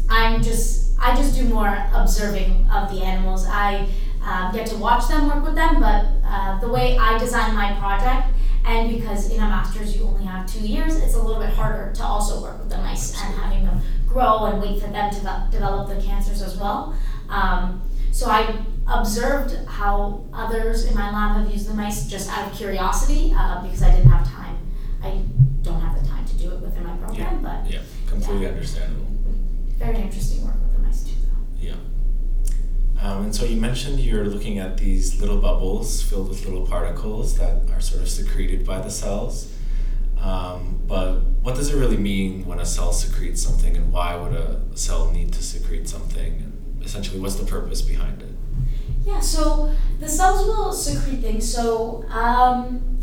I'm 0.09 0.43
just, 0.43 0.97
I 0.99 1.15
just 1.15 1.35
do 1.35 1.45
more 1.45 1.77
observing 1.93 2.67
of 2.69 2.91
the 2.91 3.03
animals. 3.03 3.45
I 3.47 3.87
uh, 4.23 4.51
get 4.51 4.67
to 4.67 4.77
watch 4.77 5.07
them, 5.07 5.27
work 5.27 5.43
with 5.43 5.55
them, 5.55 5.79
but 5.79 6.05
uh, 6.25 6.59
the 6.59 6.67
way 6.67 6.97
I 6.97 7.17
design 7.17 7.55
my 7.55 7.73
project 7.79 8.27
and 8.65 8.89
because 8.95 9.29
in 9.29 9.37
a 9.37 9.47
master's 9.47 9.95
you 9.95 10.03
only 10.05 10.25
have 10.25 10.51
two 10.51 10.65
years, 10.65 10.95
it's 10.95 11.15
a 11.15 11.21
little 11.21 11.41
bit 11.41 11.49
harder 11.49 11.91
to 11.93 12.03
also 12.03 12.41
work 12.41 12.59
with 12.59 12.69
the 12.69 12.77
mice 12.77 13.13
and 13.21 13.35
having 13.35 13.65
them 13.65 13.81
grow 14.07 14.45
and 14.45 14.61
wait 14.61 14.81
for 14.81 14.87
them 14.87 15.11
to 15.11 15.49
develop 15.51 15.89
the 15.89 16.01
cancers 16.01 16.41
as 16.41 16.57
well. 16.57 16.95
Um, 17.29 17.81
so 18.11 18.29
I 18.29 18.63
observed 18.87 19.55
how 19.67 20.25
others 20.33 20.85
in 20.85 20.95
my 20.95 21.11
lab 21.11 21.41
have 21.41 21.51
used 21.51 21.69
the 21.69 21.73
mice 21.73 22.07
just 22.07 22.29
out 22.29 22.51
of 22.51 22.57
curiosity 22.57 23.33
uh, 23.35 23.61
because 23.63 23.81
I 23.81 23.91
didn't 23.91 24.11
have 24.11 24.27
time. 24.27 24.57
I 25.01 25.21
don't 25.61 25.79
have 25.79 26.01
the 26.01 26.07
time 26.07 26.25
to 26.25 26.33
do 26.35 26.51
it 26.51 26.59
within 26.59 26.83
my 26.85 26.95
program, 26.97 27.17
yeah. 27.17 27.61
but 27.61 27.71
yeah, 27.71 27.79
completely 28.07 28.43
yeah. 28.43 28.49
understandable. 28.49 29.05
Very 29.77 29.97
interesting 29.97 30.45
work 30.45 30.55
with 30.61 30.73
the 30.73 30.79
mice 30.79 31.03
too, 31.03 31.15
though. 31.21 31.67
Yeah. 31.67 31.75
Um, 33.01 33.25
and 33.25 33.35
so 33.35 33.45
you 33.45 33.59
mentioned 33.59 33.99
you're 33.99 34.25
looking 34.25 34.59
at 34.59 34.77
these 34.77 35.19
little 35.19 35.39
bubbles 35.39 36.01
filled 36.01 36.29
with 36.29 36.45
little 36.45 36.65
particles 36.65 37.37
that 37.37 37.69
are 37.71 37.81
sort 37.81 38.01
of 38.01 38.09
secreted 38.09 38.65
by 38.65 38.79
the 38.79 38.89
cells. 38.89 39.53
Um, 40.21 40.81
but 40.87 41.19
what 41.41 41.55
does 41.55 41.73
it 41.73 41.77
really 41.77 41.97
mean 41.97 42.45
when 42.45 42.59
a 42.59 42.65
cell 42.65 42.93
secretes 42.93 43.43
something, 43.43 43.75
and 43.75 43.91
why 43.91 44.15
would 44.15 44.33
a 44.33 44.61
cell 44.75 45.11
need 45.11 45.33
to 45.33 45.43
secrete 45.43 45.89
something? 45.89 46.33
And 46.33 46.83
essentially, 46.83 47.19
what's 47.19 47.35
the 47.35 47.45
purpose 47.45 47.81
behind 47.81 48.21
it? 48.21 48.32
Yeah, 49.05 49.19
so 49.19 49.73
the 49.99 50.07
cells 50.07 50.45
will 50.45 50.71
secrete 50.73 51.21
things. 51.21 51.51
So 51.51 52.05
um, 52.09 52.99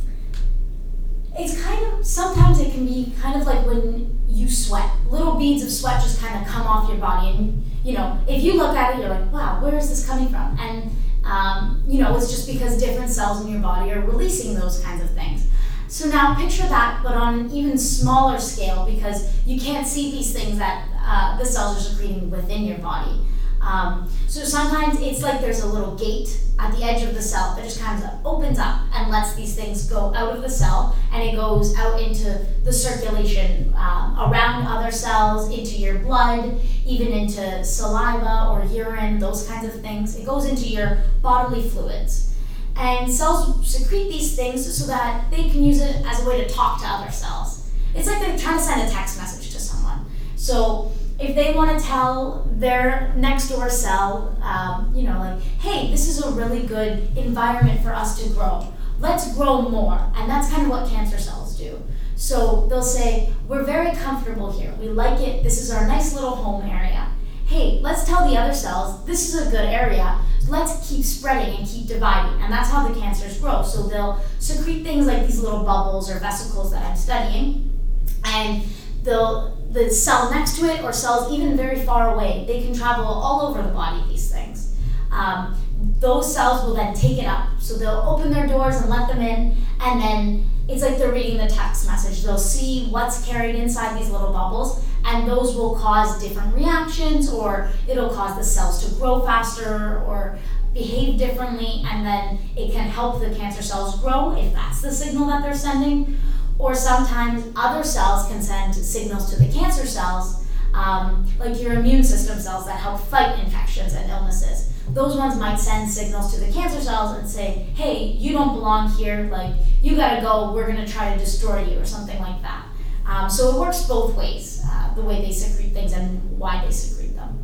it's 1.38 1.62
kind 1.62 1.84
of 1.86 2.06
sometimes 2.06 2.60
it 2.60 2.72
can 2.72 2.86
be 2.86 3.12
kind 3.20 3.40
of 3.40 3.46
like 3.46 3.66
when 3.66 4.18
you 4.28 4.48
sweat. 4.48 4.90
Little 5.08 5.36
beads 5.36 5.62
of 5.62 5.70
sweat 5.70 6.02
just 6.02 6.20
kind 6.20 6.40
of 6.40 6.46
come 6.50 6.66
off 6.66 6.88
your 6.88 6.98
body, 6.98 7.36
and 7.36 7.64
you 7.84 7.94
know, 7.94 8.18
if 8.28 8.42
you 8.42 8.54
look 8.54 8.76
at 8.76 8.94
it, 8.94 9.00
you're 9.00 9.08
like, 9.08 9.32
wow, 9.32 9.62
where 9.62 9.76
is 9.76 9.88
this 9.88 10.06
coming 10.06 10.28
from? 10.28 10.56
And, 10.60 10.90
um, 11.24 11.82
you 11.86 12.00
know, 12.00 12.16
it's 12.16 12.30
just 12.30 12.46
because 12.46 12.78
different 12.78 13.10
cells 13.10 13.44
in 13.44 13.50
your 13.50 13.60
body 13.60 13.90
are 13.92 14.00
releasing 14.00 14.54
those 14.54 14.80
kinds 14.80 15.02
of 15.02 15.10
things. 15.10 15.46
So 15.88 16.08
now 16.08 16.34
picture 16.34 16.68
that, 16.68 17.00
but 17.02 17.14
on 17.14 17.38
an 17.40 17.50
even 17.50 17.76
smaller 17.78 18.38
scale, 18.38 18.86
because 18.86 19.34
you 19.46 19.58
can't 19.58 19.86
see 19.86 20.10
these 20.10 20.32
things 20.32 20.58
that 20.58 20.86
uh, 21.02 21.38
the 21.38 21.44
cells 21.44 21.78
are 21.78 21.90
secreting 21.90 22.30
within 22.30 22.64
your 22.64 22.78
body. 22.78 23.26
Um, 23.60 24.10
so 24.26 24.42
sometimes 24.42 25.00
it's 25.00 25.22
like 25.22 25.40
there's 25.40 25.60
a 25.60 25.66
little 25.66 25.94
gate 25.96 26.40
at 26.58 26.76
the 26.76 26.84
edge 26.84 27.02
of 27.02 27.14
the 27.14 27.22
cell 27.22 27.54
that 27.56 27.64
just 27.64 27.80
kind 27.80 28.02
of 28.02 28.10
opens 28.24 28.58
up 28.58 28.80
and 28.94 29.10
lets 29.10 29.34
these 29.34 29.54
things 29.54 29.88
go 29.88 30.14
out 30.14 30.34
of 30.34 30.42
the 30.42 30.48
cell 30.48 30.96
and 31.12 31.22
it 31.22 31.34
goes 31.34 31.76
out 31.76 32.00
into 32.00 32.46
the 32.64 32.72
circulation 32.72 33.72
um, 33.76 34.16
around 34.18 34.66
other 34.66 34.90
cells, 34.90 35.50
into 35.50 35.76
your 35.76 35.98
blood, 35.98 36.60
even 36.86 37.08
into 37.08 37.64
saliva 37.64 38.48
or 38.50 38.64
urine, 38.66 39.18
those 39.18 39.46
kinds 39.46 39.66
of 39.66 39.80
things. 39.80 40.18
It 40.18 40.26
goes 40.26 40.46
into 40.46 40.68
your 40.68 40.98
bodily 41.22 41.68
fluids. 41.68 42.34
And 42.76 43.12
cells 43.12 43.68
secrete 43.68 44.08
these 44.08 44.36
things 44.36 44.74
so 44.76 44.86
that 44.86 45.30
they 45.30 45.48
can 45.50 45.62
use 45.62 45.80
it 45.80 45.96
as 46.06 46.24
a 46.24 46.28
way 46.28 46.42
to 46.42 46.48
talk 46.48 46.80
to 46.80 46.86
other 46.86 47.10
cells. 47.10 47.70
It's 47.94 48.06
like 48.06 48.20
they're 48.20 48.38
trying 48.38 48.58
to 48.58 48.64
send 48.64 48.88
a 48.88 48.90
text 48.90 49.18
message 49.18 49.50
to 49.52 49.60
someone. 49.60 50.06
So 50.36 50.92
if 51.20 51.36
they 51.36 51.52
want 51.54 51.78
to 51.78 51.84
tell 51.84 52.48
their 52.52 53.12
next 53.14 53.48
door 53.48 53.68
cell, 53.68 54.36
um, 54.42 54.90
you 54.94 55.02
know, 55.02 55.18
like, 55.18 55.42
hey, 55.60 55.90
this 55.90 56.08
is 56.08 56.22
a 56.24 56.30
really 56.30 56.66
good 56.66 57.14
environment 57.16 57.82
for 57.82 57.92
us 57.92 58.22
to 58.22 58.28
grow. 58.30 58.66
Let's 58.98 59.34
grow 59.36 59.62
more. 59.62 60.10
And 60.16 60.30
that's 60.30 60.50
kind 60.50 60.62
of 60.62 60.70
what 60.70 60.88
cancer 60.88 61.18
cells 61.18 61.58
do. 61.58 61.82
So 62.16 62.66
they'll 62.68 62.82
say, 62.82 63.32
we're 63.46 63.64
very 63.64 63.94
comfortable 63.96 64.50
here. 64.50 64.74
We 64.80 64.88
like 64.88 65.20
it. 65.20 65.42
This 65.42 65.60
is 65.60 65.70
our 65.70 65.86
nice 65.86 66.14
little 66.14 66.36
home 66.36 66.68
area. 66.68 67.08
Hey, 67.46 67.80
let's 67.82 68.04
tell 68.04 68.28
the 68.28 68.38
other 68.38 68.54
cells, 68.54 69.04
this 69.04 69.34
is 69.34 69.46
a 69.46 69.50
good 69.50 69.66
area. 69.66 70.18
Let's 70.48 70.88
keep 70.88 71.04
spreading 71.04 71.56
and 71.56 71.68
keep 71.68 71.86
dividing. 71.86 72.40
And 72.42 72.52
that's 72.52 72.70
how 72.70 72.88
the 72.88 72.98
cancers 72.98 73.38
grow. 73.38 73.62
So 73.62 73.88
they'll 73.88 74.22
secrete 74.38 74.84
things 74.84 75.06
like 75.06 75.26
these 75.26 75.40
little 75.40 75.64
bubbles 75.64 76.10
or 76.10 76.18
vesicles 76.18 76.70
that 76.70 76.84
I'm 76.84 76.96
studying. 76.96 77.78
And 78.24 78.64
they'll 79.02 79.59
the 79.70 79.88
cell 79.88 80.30
next 80.30 80.58
to 80.58 80.66
it 80.66 80.82
or 80.82 80.92
cells 80.92 81.32
even 81.32 81.56
very 81.56 81.80
far 81.80 82.14
away. 82.14 82.44
They 82.46 82.62
can 82.62 82.74
travel 82.74 83.04
all 83.04 83.46
over 83.48 83.62
the 83.62 83.68
body, 83.68 84.02
these 84.08 84.30
things. 84.30 84.76
Um, 85.12 85.56
those 86.00 86.32
cells 86.32 86.64
will 86.64 86.74
then 86.74 86.94
take 86.94 87.18
it 87.18 87.26
up. 87.26 87.48
So 87.60 87.78
they'll 87.78 88.04
open 88.06 88.32
their 88.32 88.46
doors 88.46 88.76
and 88.76 88.90
let 88.90 89.08
them 89.08 89.20
in, 89.20 89.56
and 89.80 90.00
then 90.00 90.50
it's 90.68 90.82
like 90.82 90.98
they're 90.98 91.12
reading 91.12 91.38
the 91.38 91.46
text 91.48 91.86
message. 91.86 92.22
They'll 92.22 92.38
see 92.38 92.86
what's 92.90 93.24
carried 93.26 93.54
inside 93.54 93.98
these 93.98 94.10
little 94.10 94.32
bubbles, 94.32 94.84
and 95.04 95.28
those 95.28 95.54
will 95.54 95.76
cause 95.76 96.22
different 96.22 96.54
reactions, 96.54 97.30
or 97.30 97.70
it'll 97.88 98.10
cause 98.10 98.36
the 98.36 98.44
cells 98.44 98.84
to 98.84 98.94
grow 98.96 99.24
faster 99.24 100.02
or 100.06 100.38
behave 100.74 101.18
differently, 101.18 101.82
and 101.86 102.06
then 102.06 102.38
it 102.56 102.72
can 102.72 102.88
help 102.88 103.20
the 103.20 103.34
cancer 103.34 103.62
cells 103.62 104.00
grow 104.00 104.36
if 104.36 104.52
that's 104.52 104.80
the 104.80 104.90
signal 104.92 105.26
that 105.26 105.42
they're 105.42 105.54
sending 105.54 106.16
or 106.60 106.74
sometimes 106.74 107.42
other 107.56 107.82
cells 107.82 108.28
can 108.28 108.42
send 108.42 108.74
signals 108.74 109.32
to 109.32 109.42
the 109.42 109.50
cancer 109.50 109.86
cells, 109.86 110.46
um, 110.74 111.26
like 111.38 111.60
your 111.60 111.72
immune 111.72 112.04
system 112.04 112.38
cells 112.38 112.66
that 112.66 112.78
help 112.78 113.00
fight 113.00 113.38
infections 113.42 113.94
and 113.94 114.10
illnesses. 114.10 114.70
Those 114.90 115.16
ones 115.16 115.38
might 115.38 115.56
send 115.56 115.90
signals 115.90 116.34
to 116.34 116.40
the 116.40 116.52
cancer 116.52 116.80
cells 116.80 117.16
and 117.16 117.26
say, 117.26 117.66
hey, 117.74 118.04
you 118.04 118.32
don't 118.32 118.52
belong 118.52 118.90
here, 118.90 119.28
like, 119.32 119.54
you 119.80 119.96
gotta 119.96 120.20
go, 120.20 120.52
we're 120.52 120.66
gonna 120.66 120.86
try 120.86 121.14
to 121.14 121.18
destroy 121.18 121.64
you, 121.64 121.78
or 121.78 121.86
something 121.86 122.20
like 122.20 122.42
that. 122.42 122.66
Um, 123.06 123.30
so 123.30 123.56
it 123.56 123.58
works 123.58 123.86
both 123.86 124.14
ways, 124.14 124.62
uh, 124.66 124.92
the 124.94 125.02
way 125.02 125.22
they 125.22 125.32
secrete 125.32 125.72
things 125.72 125.94
and 125.94 126.38
why 126.38 126.62
they 126.62 126.70
secrete 126.70 127.16
them. 127.16 127.38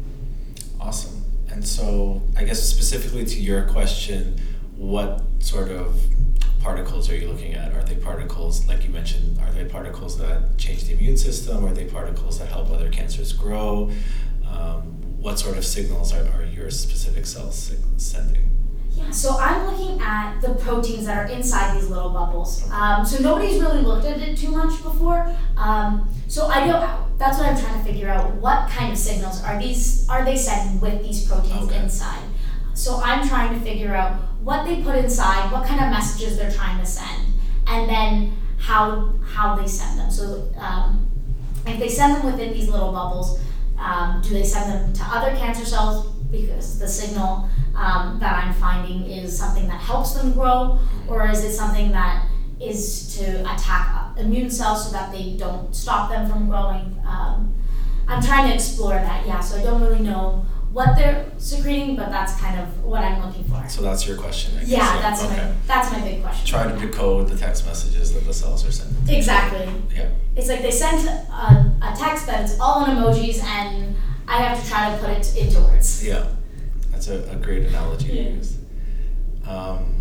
Awesome. 0.78 1.24
And 1.50 1.66
so, 1.66 2.20
I 2.36 2.44
guess 2.44 2.62
specifically 2.62 3.24
to 3.24 3.40
your 3.40 3.62
question, 3.62 4.38
what 4.76 5.22
sort 5.38 5.70
of 5.70 6.04
particles 6.66 7.08
are 7.08 7.16
you 7.16 7.28
looking 7.28 7.54
at? 7.54 7.72
Are 7.74 7.84
they 7.84 7.94
particles, 7.94 8.66
like 8.66 8.82
you 8.82 8.90
mentioned, 8.90 9.38
are 9.38 9.52
they 9.52 9.66
particles 9.66 10.18
that 10.18 10.58
change 10.58 10.82
the 10.82 10.94
immune 10.94 11.16
system? 11.16 11.64
Are 11.64 11.72
they 11.72 11.84
particles 11.84 12.40
that 12.40 12.48
help 12.48 12.72
other 12.72 12.90
cancers 12.90 13.32
grow? 13.32 13.92
Um, 14.44 14.82
what 15.22 15.38
sort 15.38 15.56
of 15.56 15.64
signals 15.64 16.12
are, 16.12 16.26
are 16.32 16.44
your 16.44 16.72
specific 16.72 17.24
cells 17.24 17.72
sending? 17.98 18.50
Yeah, 18.90 19.12
so 19.12 19.36
I'm 19.38 19.64
looking 19.68 20.00
at 20.00 20.40
the 20.40 20.54
proteins 20.54 21.06
that 21.06 21.16
are 21.16 21.30
inside 21.30 21.76
these 21.76 21.88
little 21.88 22.10
bubbles. 22.10 22.68
Um, 22.72 23.06
so 23.06 23.22
nobody's 23.22 23.60
really 23.60 23.82
looked 23.82 24.06
at 24.06 24.18
it 24.18 24.36
too 24.36 24.50
much 24.50 24.82
before. 24.82 25.32
Um, 25.56 26.12
so 26.26 26.48
I 26.48 26.66
don't. 26.66 27.16
that's 27.16 27.38
what 27.38 27.46
I'm 27.46 27.56
trying 27.56 27.78
to 27.78 27.84
figure 27.84 28.08
out. 28.08 28.34
What 28.36 28.68
kind 28.70 28.90
of 28.90 28.98
signals 28.98 29.40
are 29.44 29.56
these? 29.56 30.08
Are 30.08 30.24
they 30.24 30.36
sending 30.36 30.80
with 30.80 31.00
these 31.04 31.28
proteins 31.28 31.70
okay. 31.70 31.78
inside? 31.78 32.24
So 32.74 33.00
I'm 33.04 33.26
trying 33.28 33.54
to 33.54 33.60
figure 33.64 33.94
out 33.94 34.25
what 34.46 34.64
they 34.64 34.80
put 34.80 34.94
inside, 34.94 35.50
what 35.50 35.66
kind 35.66 35.80
of 35.80 35.90
messages 35.90 36.38
they're 36.38 36.52
trying 36.52 36.78
to 36.78 36.86
send, 36.86 37.34
and 37.66 37.88
then 37.88 38.32
how 38.58 39.12
how 39.34 39.56
they 39.56 39.66
send 39.66 39.98
them. 39.98 40.08
So 40.08 40.48
um, 40.56 41.10
if 41.66 41.80
they 41.80 41.88
send 41.88 42.14
them 42.14 42.24
within 42.24 42.52
these 42.52 42.68
little 42.68 42.92
bubbles, 42.92 43.40
um, 43.76 44.22
do 44.22 44.28
they 44.28 44.44
send 44.44 44.72
them 44.72 44.92
to 44.92 45.02
other 45.02 45.34
cancer 45.36 45.64
cells 45.64 46.14
because 46.30 46.78
the 46.78 46.86
signal 46.86 47.48
um, 47.74 48.20
that 48.20 48.44
I'm 48.44 48.54
finding 48.54 49.10
is 49.10 49.36
something 49.36 49.66
that 49.66 49.80
helps 49.80 50.14
them 50.14 50.32
grow, 50.32 50.78
or 51.08 51.28
is 51.28 51.42
it 51.42 51.52
something 51.52 51.90
that 51.90 52.28
is 52.60 53.16
to 53.16 53.40
attack 53.52 54.16
immune 54.16 54.48
cells 54.48 54.86
so 54.86 54.92
that 54.92 55.10
they 55.10 55.36
don't 55.36 55.74
stop 55.74 56.08
them 56.08 56.30
from 56.30 56.48
growing? 56.48 56.96
Um, 57.04 57.52
I'm 58.06 58.22
trying 58.22 58.48
to 58.48 58.54
explore 58.54 58.94
that, 58.94 59.26
yeah. 59.26 59.40
So 59.40 59.58
I 59.58 59.64
don't 59.64 59.82
really 59.82 60.04
know 60.04 60.46
what 60.72 60.96
they're 60.96 61.30
secreting, 61.38 61.96
but 61.96 62.10
that's 62.10 62.38
kind 62.40 62.60
of 62.60 62.84
what 62.84 63.02
I'm 63.02 63.24
looking 63.24 63.44
for. 63.44 63.66
So 63.68 63.82
that's 63.82 64.06
your 64.06 64.16
question. 64.16 64.56
I 64.56 64.60
guess. 64.60 64.68
Yeah, 64.68 65.00
that's 65.00 65.24
okay. 65.24 65.36
my 65.36 65.52
that's 65.66 65.90
my 65.92 66.00
big 66.00 66.22
question. 66.22 66.46
Try 66.46 66.70
to 66.70 66.78
decode 66.78 67.28
the 67.28 67.36
text 67.36 67.64
messages 67.66 68.12
that 68.14 68.24
the 68.24 68.34
cells 68.34 68.66
are 68.66 68.72
sending. 68.72 69.14
Exactly. 69.14 69.68
Yeah. 69.94 70.10
It's 70.36 70.48
like 70.48 70.62
they 70.62 70.70
sent 70.70 71.08
a, 71.08 71.72
a 71.82 71.94
text, 71.96 72.26
but 72.26 72.40
it's 72.40 72.60
all 72.60 72.84
in 72.84 72.90
emojis, 72.90 73.42
and 73.42 73.96
I 74.28 74.42
have 74.42 74.62
to 74.62 74.68
try 74.68 74.90
to 74.90 74.98
put 74.98 75.10
it 75.10 75.36
into 75.36 75.60
words. 75.60 76.04
Yeah, 76.04 76.26
that's 76.90 77.08
a, 77.08 77.22
a 77.30 77.36
great 77.36 77.64
analogy 77.64 78.08
yeah. 78.08 78.24
to 78.24 78.30
use. 78.32 78.58
Um, 79.46 79.96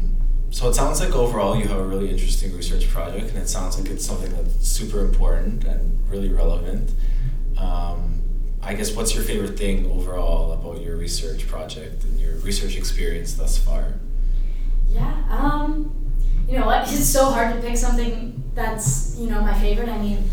so 0.49 0.69
it 0.69 0.73
sounds 0.73 0.99
like 0.99 1.13
overall 1.13 1.55
you 1.55 1.67
have 1.67 1.77
a 1.77 1.83
really 1.83 2.09
interesting 2.09 2.55
research 2.55 2.89
project, 2.89 3.29
and 3.29 3.37
it 3.37 3.47
sounds 3.47 3.79
like 3.79 3.89
it's 3.89 4.05
something 4.05 4.31
that's 4.31 4.67
super 4.67 5.01
important 5.01 5.63
and 5.63 5.99
really 6.09 6.29
relevant. 6.29 6.91
Um, 7.57 8.21
I 8.65 8.73
guess 8.73 8.95
what's 8.95 9.13
your 9.13 9.23
favorite 9.23 9.59
thing 9.59 9.85
overall 9.91 10.51
about 10.53 10.81
your 10.81 10.95
research 10.97 11.47
project 11.47 12.03
and 12.03 12.19
your 12.19 12.35
research 12.37 12.75
experience 12.75 13.35
thus 13.35 13.59
far? 13.59 13.93
Yeah, 14.89 15.13
um, 15.29 15.93
you 16.49 16.57
know 16.57 16.65
what? 16.65 16.81
It's 16.91 17.05
so 17.05 17.25
hard 17.25 17.53
to 17.53 17.61
pick 17.61 17.77
something 17.77 18.43
that's 18.55 19.15
you 19.19 19.29
know 19.29 19.41
my 19.41 19.53
favorite. 19.59 19.87
I 19.87 19.99
mean, 19.99 20.27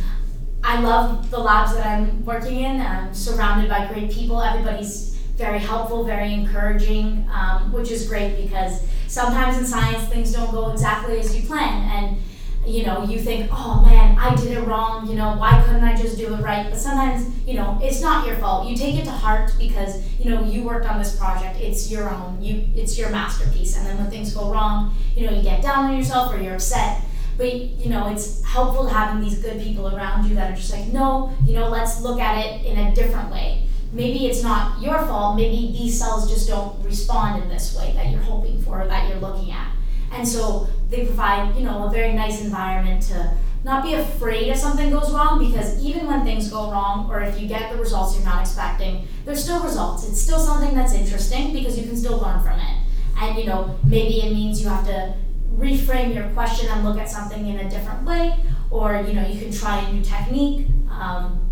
I 0.64 0.80
love 0.80 1.30
the 1.30 1.38
labs 1.38 1.74
that 1.74 1.86
I'm 1.86 2.24
working 2.24 2.60
in. 2.60 2.80
I'm 2.80 3.12
surrounded 3.12 3.68
by 3.68 3.86
great 3.92 4.10
people. 4.10 4.40
Everybody's 4.40 5.14
very 5.36 5.58
helpful, 5.58 6.04
very 6.04 6.32
encouraging, 6.32 7.28
um, 7.30 7.70
which 7.70 7.90
is 7.90 8.08
great 8.08 8.42
because 8.42 8.82
sometimes 9.08 9.58
in 9.58 9.66
science 9.66 10.08
things 10.08 10.32
don't 10.32 10.52
go 10.52 10.70
exactly 10.70 11.18
as 11.18 11.36
you 11.36 11.46
plan 11.46 11.82
and 11.90 12.16
you 12.66 12.86
know, 12.86 13.04
you 13.04 13.18
think, 13.18 13.50
oh 13.52 13.84
man, 13.84 14.16
I 14.18 14.34
did 14.36 14.52
it 14.52 14.60
wrong, 14.60 15.08
you 15.08 15.14
know, 15.14 15.36
why 15.36 15.62
couldn't 15.66 15.82
I 15.82 15.96
just 15.96 16.16
do 16.16 16.32
it 16.32 16.40
right? 16.40 16.70
But 16.70 16.78
sometimes, 16.78 17.28
you 17.46 17.54
know, 17.54 17.78
it's 17.82 18.00
not 18.00 18.26
your 18.26 18.36
fault. 18.36 18.68
You 18.68 18.76
take 18.76 18.96
it 18.96 19.04
to 19.04 19.10
heart 19.10 19.52
because, 19.58 20.00
you 20.18 20.30
know, 20.30 20.44
you 20.44 20.62
worked 20.62 20.86
on 20.86 20.98
this 20.98 21.16
project. 21.16 21.58
It's 21.58 21.90
your 21.90 22.08
own. 22.08 22.40
You 22.40 22.68
it's 22.76 22.96
your 22.96 23.10
masterpiece. 23.10 23.76
And 23.76 23.84
then 23.86 23.98
when 23.98 24.10
things 24.10 24.32
go 24.32 24.52
wrong, 24.52 24.94
you 25.16 25.26
know, 25.26 25.32
you 25.32 25.42
get 25.42 25.62
down 25.62 25.90
on 25.90 25.96
yourself 25.96 26.32
or 26.32 26.38
you're 26.38 26.54
upset. 26.54 27.02
But 27.36 27.52
you 27.52 27.88
know, 27.90 28.12
it's 28.12 28.44
helpful 28.44 28.86
having 28.86 29.22
these 29.24 29.42
good 29.42 29.60
people 29.60 29.94
around 29.94 30.28
you 30.28 30.34
that 30.36 30.52
are 30.52 30.56
just 30.56 30.72
like, 30.72 30.86
no, 30.88 31.32
you 31.44 31.54
know, 31.54 31.68
let's 31.68 32.00
look 32.00 32.20
at 32.20 32.44
it 32.44 32.64
in 32.64 32.78
a 32.78 32.94
different 32.94 33.32
way. 33.32 33.66
Maybe 33.92 34.26
it's 34.26 34.42
not 34.42 34.80
your 34.80 34.98
fault. 35.00 35.36
Maybe 35.36 35.72
these 35.72 35.98
cells 35.98 36.30
just 36.30 36.48
don't 36.48 36.82
respond 36.84 37.42
in 37.42 37.48
this 37.48 37.76
way 37.76 37.92
that 37.94 38.10
you're 38.10 38.22
hoping 38.22 38.62
for, 38.62 38.82
or 38.82 38.86
that 38.86 39.08
you're 39.08 39.18
looking 39.18 39.50
at. 39.50 39.72
And 40.12 40.26
so 40.26 40.68
they 40.90 41.06
provide, 41.06 41.56
you 41.56 41.64
know, 41.64 41.86
a 41.86 41.90
very 41.90 42.12
nice 42.12 42.42
environment 42.42 43.02
to 43.04 43.34
not 43.64 43.84
be 43.84 43.94
afraid 43.94 44.48
if 44.48 44.58
something 44.58 44.90
goes 44.90 45.12
wrong 45.12 45.38
because 45.38 45.82
even 45.82 46.06
when 46.06 46.24
things 46.24 46.50
go 46.50 46.70
wrong 46.70 47.08
or 47.10 47.22
if 47.22 47.40
you 47.40 47.46
get 47.46 47.70
the 47.72 47.78
results 47.78 48.16
you're 48.16 48.24
not 48.24 48.40
expecting, 48.40 49.06
there's 49.24 49.42
still 49.42 49.62
results. 49.62 50.06
It's 50.08 50.20
still 50.20 50.40
something 50.40 50.74
that's 50.74 50.92
interesting 50.92 51.52
because 51.52 51.78
you 51.78 51.86
can 51.86 51.96
still 51.96 52.18
learn 52.18 52.42
from 52.42 52.58
it. 52.58 52.76
And 53.18 53.38
you 53.38 53.46
know, 53.46 53.78
maybe 53.84 54.20
it 54.20 54.32
means 54.32 54.60
you 54.60 54.68
have 54.68 54.84
to 54.86 55.14
reframe 55.54 56.14
your 56.14 56.28
question 56.30 56.68
and 56.70 56.84
look 56.84 56.98
at 56.98 57.08
something 57.08 57.46
in 57.46 57.60
a 57.60 57.70
different 57.70 58.04
way, 58.04 58.34
or 58.70 59.04
you 59.06 59.12
know, 59.12 59.26
you 59.26 59.40
can 59.40 59.52
try 59.52 59.78
a 59.78 59.92
new 59.92 60.02
technique. 60.02 60.66
Um, 60.90 61.50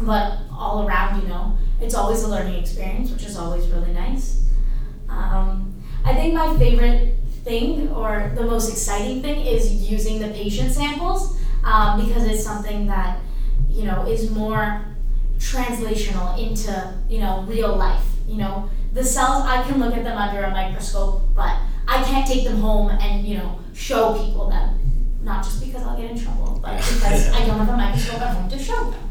but 0.00 0.38
all 0.52 0.86
around, 0.86 1.22
you 1.22 1.28
know, 1.28 1.56
it's 1.80 1.94
always 1.94 2.22
a 2.22 2.28
learning 2.28 2.56
experience, 2.56 3.10
which 3.10 3.24
is 3.24 3.36
always 3.36 3.66
really 3.68 3.92
nice. 3.92 4.44
Um, 5.08 5.74
I 6.04 6.14
think 6.14 6.34
my 6.34 6.56
favorite 6.58 7.15
thing 7.46 7.88
or 7.90 8.32
the 8.34 8.42
most 8.42 8.68
exciting 8.70 9.22
thing 9.22 9.46
is 9.46 9.88
using 9.88 10.18
the 10.18 10.28
patient 10.28 10.72
samples 10.72 11.38
um, 11.62 12.04
because 12.04 12.24
it's 12.24 12.42
something 12.42 12.86
that 12.88 13.20
you 13.70 13.84
know 13.84 14.04
is 14.06 14.30
more 14.30 14.84
translational 15.38 16.36
into 16.36 16.72
you 17.08 17.20
know 17.20 17.44
real 17.48 17.74
life 17.76 18.04
you 18.26 18.36
know. 18.36 18.68
The 18.92 19.04
cells 19.04 19.44
i 19.44 19.62
can 19.62 19.78
look 19.78 19.94
at 19.94 20.04
them 20.04 20.16
under 20.16 20.42
a 20.42 20.50
microscope 20.50 21.22
but 21.34 21.54
i 21.86 22.02
can't 22.02 22.26
take 22.26 22.44
them 22.44 22.58
home 22.60 22.90
and 22.90 23.26
you 23.26 23.36
know 23.38 23.58
show 23.74 24.14
people 24.24 24.48
them. 24.48 24.80
Not 25.22 25.44
just 25.44 25.64
because 25.64 25.82
i'll 25.82 25.96
get 26.00 26.10
in 26.10 26.18
trouble 26.18 26.58
but 26.62 26.78
because 26.78 27.28
i 27.38 27.44
don't 27.46 27.58
have 27.58 27.68
a 27.68 27.76
microscope 27.76 28.22
at 28.22 28.34
home 28.34 28.48
to 28.50 28.58
show 28.58 28.90
them. 28.90 29.06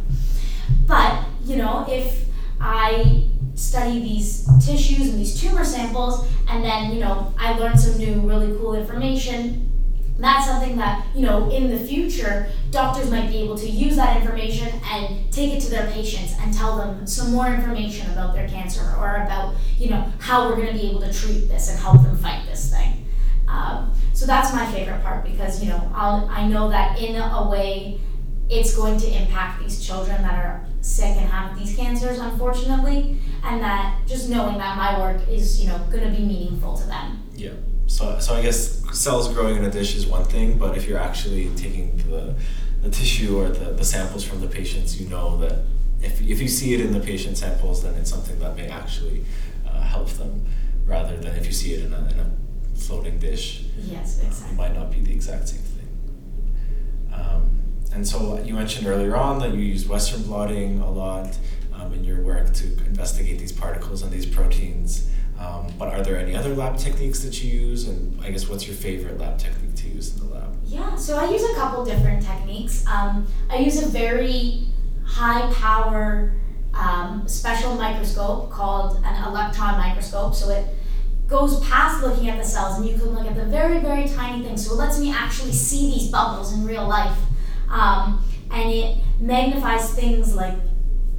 But 0.87 1.23
you 1.45 1.57
know, 1.57 1.85
if 1.87 2.25
I 2.59 3.24
study 3.55 3.99
these 3.99 4.47
tissues 4.63 5.09
and 5.09 5.19
these 5.19 5.39
tumor 5.39 5.63
samples, 5.63 6.27
and 6.49 6.63
then, 6.63 6.91
you 6.91 6.99
know, 6.99 7.33
I 7.37 7.57
learned 7.57 7.79
some 7.79 7.97
new 7.97 8.19
really 8.21 8.55
cool 8.57 8.75
information, 8.75 9.71
that's 10.17 10.47
something 10.47 10.77
that, 10.77 11.05
you 11.13 11.25
know, 11.25 11.49
in 11.51 11.69
the 11.69 11.77
future, 11.77 12.47
doctors 12.71 13.11
might 13.11 13.29
be 13.29 13.37
able 13.39 13.57
to 13.57 13.67
use 13.67 13.97
that 13.97 14.15
information 14.15 14.69
and 14.85 15.31
take 15.31 15.53
it 15.53 15.61
to 15.61 15.69
their 15.69 15.91
patients 15.91 16.33
and 16.39 16.53
tell 16.53 16.77
them 16.77 17.05
some 17.05 17.33
more 17.33 17.47
information 17.47 18.09
about 18.11 18.33
their 18.33 18.47
cancer 18.47 18.95
or 18.97 19.23
about, 19.25 19.55
you 19.77 19.89
know, 19.89 20.09
how 20.19 20.47
we're 20.47 20.55
going 20.55 20.67
to 20.67 20.73
be 20.73 20.89
able 20.89 21.01
to 21.01 21.11
treat 21.11 21.49
this 21.49 21.69
and 21.69 21.79
help 21.79 22.01
them 22.01 22.17
fight 22.17 22.45
this 22.45 22.71
thing. 22.71 23.05
Um, 23.47 23.93
so 24.13 24.25
that's 24.25 24.53
my 24.53 24.65
favorite 24.71 25.03
part 25.03 25.25
because, 25.25 25.61
you 25.61 25.69
know, 25.69 25.91
I'll, 25.93 26.27
I 26.29 26.47
know 26.47 26.69
that 26.69 26.97
in 26.97 27.17
a 27.17 27.49
way 27.49 27.99
it's 28.49 28.75
going 28.75 28.97
to 28.99 29.07
impact 29.07 29.61
these 29.61 29.85
children 29.85 30.21
that 30.21 30.33
are 30.33 30.65
sick 30.85 31.17
and 31.17 31.27
have 31.27 31.57
these 31.57 31.75
cancers, 31.75 32.19
unfortunately, 32.19 33.17
and 33.43 33.61
that 33.61 33.99
just 34.05 34.29
knowing 34.29 34.57
that 34.57 34.77
my 34.77 34.99
work 34.99 35.27
is, 35.27 35.59
you 35.59 35.67
know, 35.67 35.79
going 35.89 36.03
to 36.03 36.15
be 36.15 36.23
meaningful 36.23 36.77
to 36.77 36.85
them. 36.87 37.23
Yeah. 37.35 37.53
So, 37.87 38.19
so 38.19 38.35
I 38.35 38.41
guess 38.41 38.83
cells 38.97 39.33
growing 39.33 39.57
in 39.57 39.65
a 39.65 39.71
dish 39.71 39.95
is 39.95 40.05
one 40.05 40.25
thing, 40.25 40.57
but 40.57 40.77
if 40.77 40.87
you're 40.87 40.99
actually 40.99 41.49
taking 41.55 41.97
the, 42.09 42.35
the 42.81 42.89
tissue 42.89 43.39
or 43.39 43.49
the, 43.49 43.71
the 43.71 43.83
samples 43.83 44.23
from 44.23 44.41
the 44.41 44.47
patients, 44.47 45.01
you 45.01 45.09
know 45.09 45.37
that 45.37 45.63
if, 46.01 46.21
if 46.21 46.39
you 46.39 46.47
see 46.47 46.75
it 46.75 46.81
in 46.81 46.93
the 46.93 46.99
patient 46.99 47.37
samples, 47.37 47.81
then 47.81 47.95
it's 47.95 48.09
something 48.09 48.37
that 48.39 48.55
may 48.55 48.67
actually 48.67 49.25
uh, 49.67 49.81
help 49.81 50.09
them 50.09 50.45
rather 50.85 51.17
than 51.17 51.35
if 51.35 51.47
you 51.47 51.51
see 51.51 51.73
it 51.73 51.83
in 51.83 51.93
a, 51.93 52.07
in 52.11 52.19
a 52.19 52.31
floating 52.75 53.17
dish. 53.17 53.65
Yes, 53.79 54.21
exactly. 54.21 54.53
It 54.53 54.57
might 54.57 54.75
not 54.75 54.91
be 54.91 55.01
the 55.01 55.11
exact 55.11 55.49
same 55.49 55.61
thing. 55.61 55.89
Um, 57.11 57.64
and 57.95 58.05
so 58.05 58.37
you 58.43 58.53
mentioned 58.53 58.87
earlier 58.87 59.15
on 59.15 59.39
that 59.39 59.53
you 59.53 59.61
use 59.61 59.87
Western 59.87 60.21
blotting 60.23 60.81
a 60.81 60.91
lot 60.91 61.37
um, 61.73 61.93
in 61.93 62.03
your 62.03 62.21
work 62.21 62.53
to 62.53 62.65
investigate 62.85 63.39
these 63.39 63.53
particles 63.53 64.01
and 64.01 64.11
these 64.11 64.25
proteins. 64.25 65.09
Um, 65.39 65.67
but 65.79 65.87
are 65.87 66.03
there 66.03 66.17
any 66.17 66.35
other 66.35 66.53
lab 66.53 66.77
techniques 66.77 67.19
that 67.23 67.41
you 67.41 67.67
use? 67.67 67.87
And 67.87 68.21
I 68.21 68.31
guess 68.31 68.49
what's 68.49 68.67
your 68.67 68.75
favorite 68.75 69.17
lab 69.17 69.39
technique 69.39 69.75
to 69.75 69.87
use 69.87 70.13
in 70.13 70.27
the 70.27 70.35
lab? 70.35 70.53
Yeah, 70.65 70.95
so 70.95 71.17
I 71.17 71.29
use 71.31 71.43
a 71.43 71.53
couple 71.55 71.85
different 71.85 72.21
techniques. 72.21 72.85
Um, 72.85 73.27
I 73.49 73.59
use 73.59 73.81
a 73.81 73.87
very 73.87 74.67
high 75.05 75.49
power 75.53 76.33
um, 76.73 77.25
special 77.29 77.75
microscope 77.75 78.51
called 78.51 79.01
an 79.05 79.23
electron 79.25 79.77
microscope. 79.77 80.35
So 80.35 80.49
it 80.49 80.65
goes 81.27 81.61
past 81.65 82.03
looking 82.03 82.27
at 82.27 82.37
the 82.37 82.43
cells 82.43 82.77
and 82.77 82.89
you 82.89 82.97
can 82.97 83.07
look 83.15 83.25
at 83.25 83.35
the 83.35 83.45
very, 83.45 83.79
very 83.79 84.09
tiny 84.09 84.43
things. 84.43 84.67
So 84.67 84.73
it 84.73 84.77
lets 84.77 84.99
me 84.99 85.13
actually 85.13 85.53
see 85.53 85.91
these 85.91 86.09
bubbles 86.09 86.53
in 86.53 86.65
real 86.65 86.85
life. 86.85 87.17
Um, 87.69 88.23
and 88.51 88.71
it 88.71 88.97
magnifies 89.19 89.93
things 89.93 90.35
like 90.35 90.55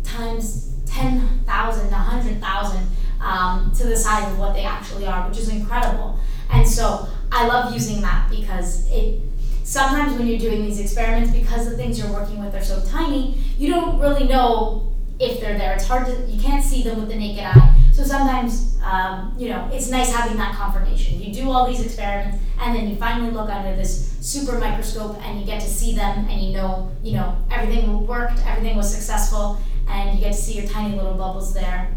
times 0.04 0.74
10,000, 0.86 1.90
100,000 1.90 2.86
um, 3.20 3.72
to 3.76 3.84
the 3.84 3.96
size 3.96 4.30
of 4.32 4.38
what 4.38 4.54
they 4.54 4.64
actually 4.64 5.06
are, 5.06 5.28
which 5.28 5.38
is 5.38 5.48
incredible. 5.48 6.18
And 6.50 6.66
so 6.66 7.08
I 7.32 7.46
love 7.46 7.72
using 7.72 8.00
that 8.02 8.30
because 8.30 8.90
it 8.90 9.20
sometimes 9.64 10.16
when 10.16 10.28
you're 10.28 10.38
doing 10.38 10.64
these 10.64 10.78
experiments, 10.78 11.32
because 11.32 11.68
the 11.68 11.76
things 11.76 11.98
you're 11.98 12.12
working 12.12 12.42
with 12.42 12.54
are 12.54 12.62
so 12.62 12.82
tiny, 12.86 13.42
you 13.58 13.68
don't 13.68 13.98
really 13.98 14.26
know 14.26 14.94
if 15.18 15.40
they're 15.40 15.58
there. 15.58 15.74
It's 15.74 15.86
hard 15.86 16.06
to, 16.06 16.12
you 16.30 16.40
can't 16.40 16.64
see 16.64 16.82
them 16.82 17.00
with 17.00 17.08
the 17.08 17.16
naked 17.16 17.44
eye. 17.44 17.76
So 17.96 18.04
sometimes, 18.04 18.76
um, 18.84 19.34
you 19.38 19.48
know, 19.48 19.70
it's 19.72 19.88
nice 19.88 20.14
having 20.14 20.36
that 20.36 20.54
confirmation. 20.54 21.18
You 21.18 21.32
do 21.32 21.50
all 21.50 21.66
these 21.66 21.82
experiments, 21.82 22.36
and 22.60 22.76
then 22.76 22.90
you 22.90 22.96
finally 22.96 23.30
look 23.30 23.48
under 23.48 23.74
this 23.74 24.14
super 24.20 24.58
microscope, 24.58 25.16
and 25.22 25.40
you 25.40 25.46
get 25.46 25.62
to 25.62 25.66
see 25.66 25.94
them, 25.94 26.26
and 26.28 26.42
you 26.42 26.52
know, 26.52 26.92
you 27.02 27.14
know, 27.14 27.34
everything 27.50 28.06
worked, 28.06 28.38
everything 28.44 28.76
was 28.76 28.94
successful, 28.94 29.58
and 29.88 30.18
you 30.18 30.22
get 30.22 30.34
to 30.34 30.38
see 30.38 30.58
your 30.58 30.68
tiny 30.68 30.94
little 30.94 31.14
bubbles 31.14 31.54
there, 31.54 31.96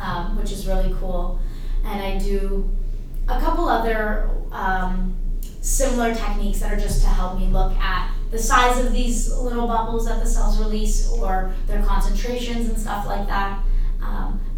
um, 0.00 0.34
which 0.34 0.50
is 0.50 0.66
really 0.66 0.94
cool. 0.98 1.38
And 1.84 2.00
I 2.02 2.16
do 2.16 2.74
a 3.28 3.38
couple 3.38 3.68
other 3.68 4.30
um, 4.50 5.14
similar 5.60 6.14
techniques 6.14 6.60
that 6.60 6.72
are 6.72 6.80
just 6.80 7.02
to 7.02 7.08
help 7.08 7.38
me 7.38 7.48
look 7.48 7.76
at 7.76 8.10
the 8.30 8.38
size 8.38 8.82
of 8.82 8.94
these 8.94 9.30
little 9.36 9.66
bubbles 9.66 10.06
that 10.06 10.24
the 10.24 10.26
cells 10.26 10.58
release 10.58 11.06
or 11.10 11.52
their 11.66 11.82
concentrations 11.82 12.70
and 12.70 12.78
stuff 12.78 13.06
like 13.06 13.26
that. 13.26 13.62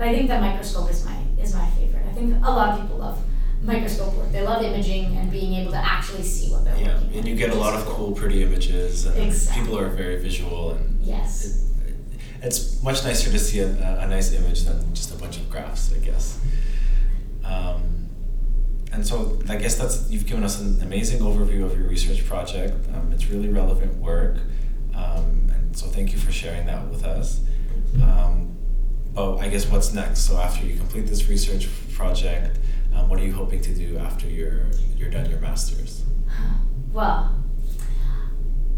Um, 0.00 0.06
but 0.06 0.08
I 0.08 0.16
think 0.16 0.28
that 0.28 0.40
microscope 0.40 0.90
is 0.90 1.04
my 1.04 1.16
is 1.40 1.54
my 1.54 1.66
favorite. 1.70 2.06
I 2.08 2.12
think 2.12 2.34
a 2.44 2.50
lot 2.50 2.70
of 2.74 2.80
people 2.80 2.98
love 2.98 3.22
microscope 3.62 4.14
work. 4.16 4.32
They 4.32 4.42
love 4.42 4.62
imaging 4.62 5.16
and 5.18 5.30
being 5.30 5.52
able 5.54 5.72
to 5.72 5.76
actually 5.78 6.22
see 6.22 6.50
what 6.50 6.64
they're 6.64 6.76
Yeah, 6.78 6.94
looking 6.94 7.10
at. 7.10 7.16
and 7.16 7.28
you 7.28 7.34
get 7.36 7.50
a 7.50 7.54
lot 7.54 7.74
of 7.74 7.84
cool, 7.86 8.12
pretty 8.12 8.42
images, 8.42 9.04
and 9.04 9.16
Exactly. 9.18 9.62
people 9.62 9.78
are 9.78 9.88
very 9.90 10.16
visual, 10.22 10.72
and 10.72 10.98
Yes. 11.02 11.44
it, 11.86 11.94
it's 12.42 12.82
much 12.82 13.04
nicer 13.04 13.30
to 13.30 13.38
see 13.38 13.60
a, 13.60 13.68
a 14.00 14.06
nice 14.06 14.32
image 14.32 14.62
than 14.64 14.94
just 14.94 15.12
a 15.14 15.18
bunch 15.18 15.36
of 15.36 15.50
graphs, 15.50 15.92
I 15.94 15.98
guess. 15.98 16.40
Um, 17.44 18.08
and 18.92 19.06
so 19.06 19.38
I 19.48 19.56
guess 19.56 19.76
that's 19.76 20.10
you've 20.10 20.24
given 20.26 20.42
us 20.42 20.58
an 20.60 20.80
amazing 20.82 21.20
overview 21.20 21.64
of 21.64 21.78
your 21.78 21.88
research 21.88 22.24
project. 22.26 22.74
Um, 22.94 23.12
it's 23.12 23.26
really 23.28 23.48
relevant 23.50 23.94
work, 23.96 24.36
um, 24.94 25.50
and 25.54 25.76
so 25.76 25.86
thank 25.88 26.12
you 26.12 26.18
for 26.18 26.32
sharing 26.32 26.64
that 26.66 26.88
with 26.88 27.04
us. 27.04 27.40
But 29.14 29.38
I 29.38 29.48
guess 29.48 29.66
what's 29.66 29.92
next? 29.92 30.20
So 30.20 30.38
after 30.38 30.64
you 30.66 30.76
complete 30.76 31.06
this 31.06 31.28
research 31.28 31.68
project, 31.92 32.58
um, 32.94 33.08
what 33.08 33.20
are 33.20 33.24
you 33.24 33.32
hoping 33.32 33.60
to 33.62 33.74
do 33.74 33.98
after 33.98 34.28
you're 34.28 34.66
you're 34.96 35.10
done 35.10 35.28
your 35.28 35.40
masters? 35.40 36.04
Well, 36.92 37.36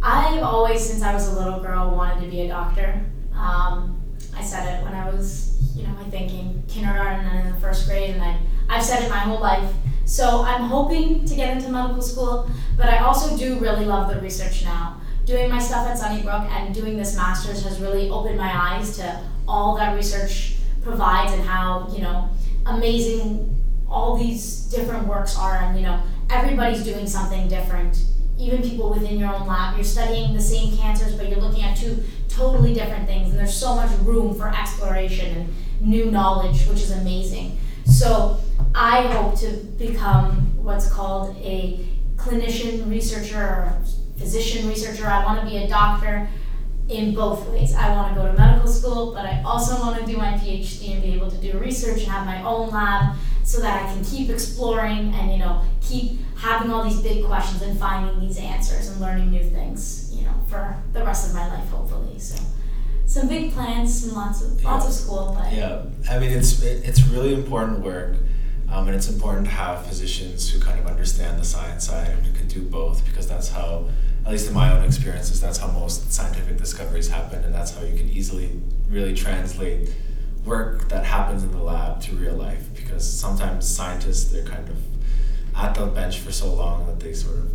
I've 0.02 0.42
always, 0.42 0.84
since 0.84 1.02
I 1.02 1.14
was 1.14 1.28
a 1.28 1.38
little 1.38 1.60
girl, 1.60 1.94
wanted 1.94 2.24
to 2.24 2.30
be 2.30 2.42
a 2.42 2.48
doctor. 2.48 3.04
Um, 3.34 4.00
I 4.36 4.42
said 4.42 4.78
it 4.78 4.84
when 4.84 4.94
I 4.94 5.08
was, 5.10 5.58
you 5.76 5.84
know, 5.84 5.94
I 6.00 6.04
think 6.10 6.32
in 6.32 6.62
kindergarten 6.68 7.24
and 7.24 7.46
in 7.46 7.54
the 7.54 7.60
first 7.60 7.86
grade, 7.86 8.10
and 8.10 8.22
I, 8.22 8.38
I've 8.68 8.82
said 8.82 9.02
it 9.02 9.10
my 9.10 9.18
whole 9.18 9.40
life. 9.40 9.72
So 10.04 10.42
I'm 10.42 10.62
hoping 10.62 11.24
to 11.24 11.34
get 11.34 11.56
into 11.56 11.70
medical 11.70 12.02
school, 12.02 12.50
but 12.76 12.88
I 12.88 12.98
also 12.98 13.36
do 13.36 13.58
really 13.58 13.84
love 13.84 14.12
the 14.12 14.20
research 14.20 14.64
now. 14.64 15.00
Doing 15.24 15.50
my 15.50 15.60
stuff 15.60 15.86
at 15.86 15.98
Sunnybrook 15.98 16.50
and 16.50 16.74
doing 16.74 16.96
this 16.96 17.14
master's 17.14 17.62
has 17.62 17.80
really 17.80 18.10
opened 18.10 18.36
my 18.36 18.52
eyes 18.52 18.96
to 18.96 19.20
all 19.46 19.76
that 19.76 19.94
research 19.94 20.56
provides 20.82 21.32
and 21.32 21.42
how, 21.42 21.88
you 21.94 22.02
know, 22.02 22.28
amazing 22.66 23.48
all 23.88 24.16
these 24.16 24.62
different 24.62 25.06
works 25.06 25.38
are. 25.38 25.58
And 25.58 25.78
you 25.78 25.86
know 25.86 26.02
everybody's 26.30 26.82
doing 26.82 27.06
something 27.06 27.46
different. 27.48 28.04
Even 28.38 28.62
people 28.62 28.90
within 28.90 29.18
your 29.18 29.32
own 29.32 29.46
lab 29.46 29.76
you're 29.76 29.84
studying 29.84 30.32
the 30.32 30.40
same 30.40 30.76
cancers 30.76 31.14
but 31.14 31.28
you're 31.28 31.40
looking 31.40 31.62
at 31.62 31.76
two 31.76 32.02
totally 32.28 32.74
different 32.74 33.06
things. 33.06 33.30
And 33.30 33.38
there's 33.38 33.54
so 33.54 33.76
much 33.76 33.90
room 34.00 34.34
for 34.34 34.48
exploration 34.48 35.36
and 35.36 35.54
new 35.80 36.10
knowledge 36.10 36.66
which 36.66 36.80
is 36.80 36.90
amazing. 36.90 37.58
So 37.84 38.40
i 38.74 39.02
hope 39.08 39.38
to 39.38 39.48
become 39.78 40.32
what's 40.62 40.90
called 40.90 41.36
a 41.36 41.86
clinician 42.16 42.88
researcher 42.88 43.74
physician 44.22 44.68
researcher 44.68 45.06
i 45.06 45.24
want 45.24 45.40
to 45.40 45.46
be 45.46 45.56
a 45.58 45.68
doctor 45.68 46.28
in 46.88 47.14
both 47.14 47.48
ways. 47.48 47.74
I 47.74 47.90
want 47.94 48.14
to 48.14 48.20
go 48.20 48.26
to 48.26 48.36
medical 48.36 48.68
school, 48.68 49.12
but 49.12 49.24
I 49.24 49.42
also 49.44 49.80
want 49.80 49.98
to 50.00 50.06
do 50.06 50.16
my 50.18 50.32
PhD 50.32 50.92
and 50.92 51.02
be 51.02 51.14
able 51.14 51.30
to 51.30 51.36
do 51.38 51.58
research 51.58 52.02
and 52.02 52.12
have 52.12 52.26
my 52.26 52.42
own 52.42 52.70
lab 52.70 53.16
so 53.44 53.60
that 53.60 53.82
I 53.82 53.92
can 53.92 54.04
keep 54.04 54.30
exploring 54.30 55.12
and 55.14 55.32
you 55.32 55.38
know 55.38 55.62
keep 55.80 56.20
having 56.36 56.70
all 56.70 56.84
these 56.84 57.00
big 57.00 57.24
questions 57.24 57.62
and 57.62 57.78
finding 57.78 58.20
these 58.20 58.38
answers 58.38 58.88
and 58.88 59.00
learning 59.00 59.30
new 59.30 59.42
things, 59.42 60.10
you 60.14 60.24
know, 60.24 60.34
for 60.48 60.76
the 60.92 61.04
rest 61.04 61.28
of 61.28 61.34
my 61.34 61.46
life 61.48 61.68
hopefully. 61.68 62.18
So 62.18 62.42
some 63.06 63.28
big 63.28 63.52
plans 63.52 64.04
and 64.04 64.12
lots 64.12 64.42
of 64.42 64.62
lots 64.64 64.86
of 64.86 64.92
school, 64.92 65.36
but 65.38 65.52
Yeah, 65.52 65.84
I 66.10 66.18
mean 66.18 66.30
it's 66.30 66.62
it, 66.62 66.84
it's 66.84 67.02
really 67.08 67.34
important 67.34 67.80
work, 67.80 68.16
um, 68.72 68.86
and 68.88 68.96
it's 68.96 69.10
important 69.10 69.44
to 69.44 69.52
have 69.52 69.86
physicians 69.86 70.50
who 70.50 70.58
kind 70.58 70.78
of 70.78 70.86
understand 70.86 71.38
the 71.38 71.44
science 71.44 71.86
side 71.86 72.08
and 72.08 72.24
who 72.24 72.32
can 72.32 72.48
do 72.48 72.62
both 72.62 73.04
because 73.04 73.28
that's 73.28 73.50
how, 73.50 73.86
at 74.24 74.32
least 74.32 74.48
in 74.48 74.54
my 74.54 74.74
own 74.74 74.82
experiences, 74.82 75.42
that's 75.42 75.58
how 75.58 75.66
most 75.66 76.10
scientific 76.10 76.56
discoveries 76.56 77.08
happen, 77.08 77.44
and 77.44 77.54
that's 77.54 77.74
how 77.74 77.82
you 77.82 77.94
can 77.94 78.08
easily 78.08 78.58
really 78.88 79.14
translate 79.14 79.94
work 80.46 80.88
that 80.88 81.04
happens 81.04 81.42
in 81.42 81.52
the 81.52 81.62
lab 81.62 82.00
to 82.00 82.16
real 82.16 82.34
life 82.34 82.74
because 82.74 83.08
sometimes 83.08 83.68
scientists 83.68 84.32
they're 84.32 84.44
kind 84.44 84.68
of 84.68 84.76
at 85.54 85.74
the 85.74 85.86
bench 85.86 86.18
for 86.18 86.32
so 86.32 86.52
long 86.52 86.86
that 86.86 86.98
they 86.98 87.12
sort 87.12 87.36
of 87.36 87.50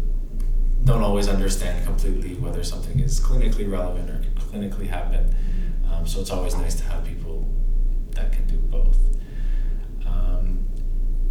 don't 0.85 1.01
always 1.01 1.27
understand 1.27 1.83
completely 1.83 2.35
whether 2.35 2.63
something 2.63 2.99
is 2.99 3.19
clinically 3.19 3.69
relevant 3.69 4.09
or 4.09 4.19
can 4.19 4.33
clinically 4.35 4.87
happen. 4.87 5.35
Um, 5.91 6.05
so 6.05 6.21
it's 6.21 6.29
always 6.29 6.55
nice 6.55 6.75
to 6.75 6.83
have 6.85 7.03
people 7.03 7.49
that 8.11 8.31
can 8.31 8.45
do 8.47 8.57
both. 8.57 8.86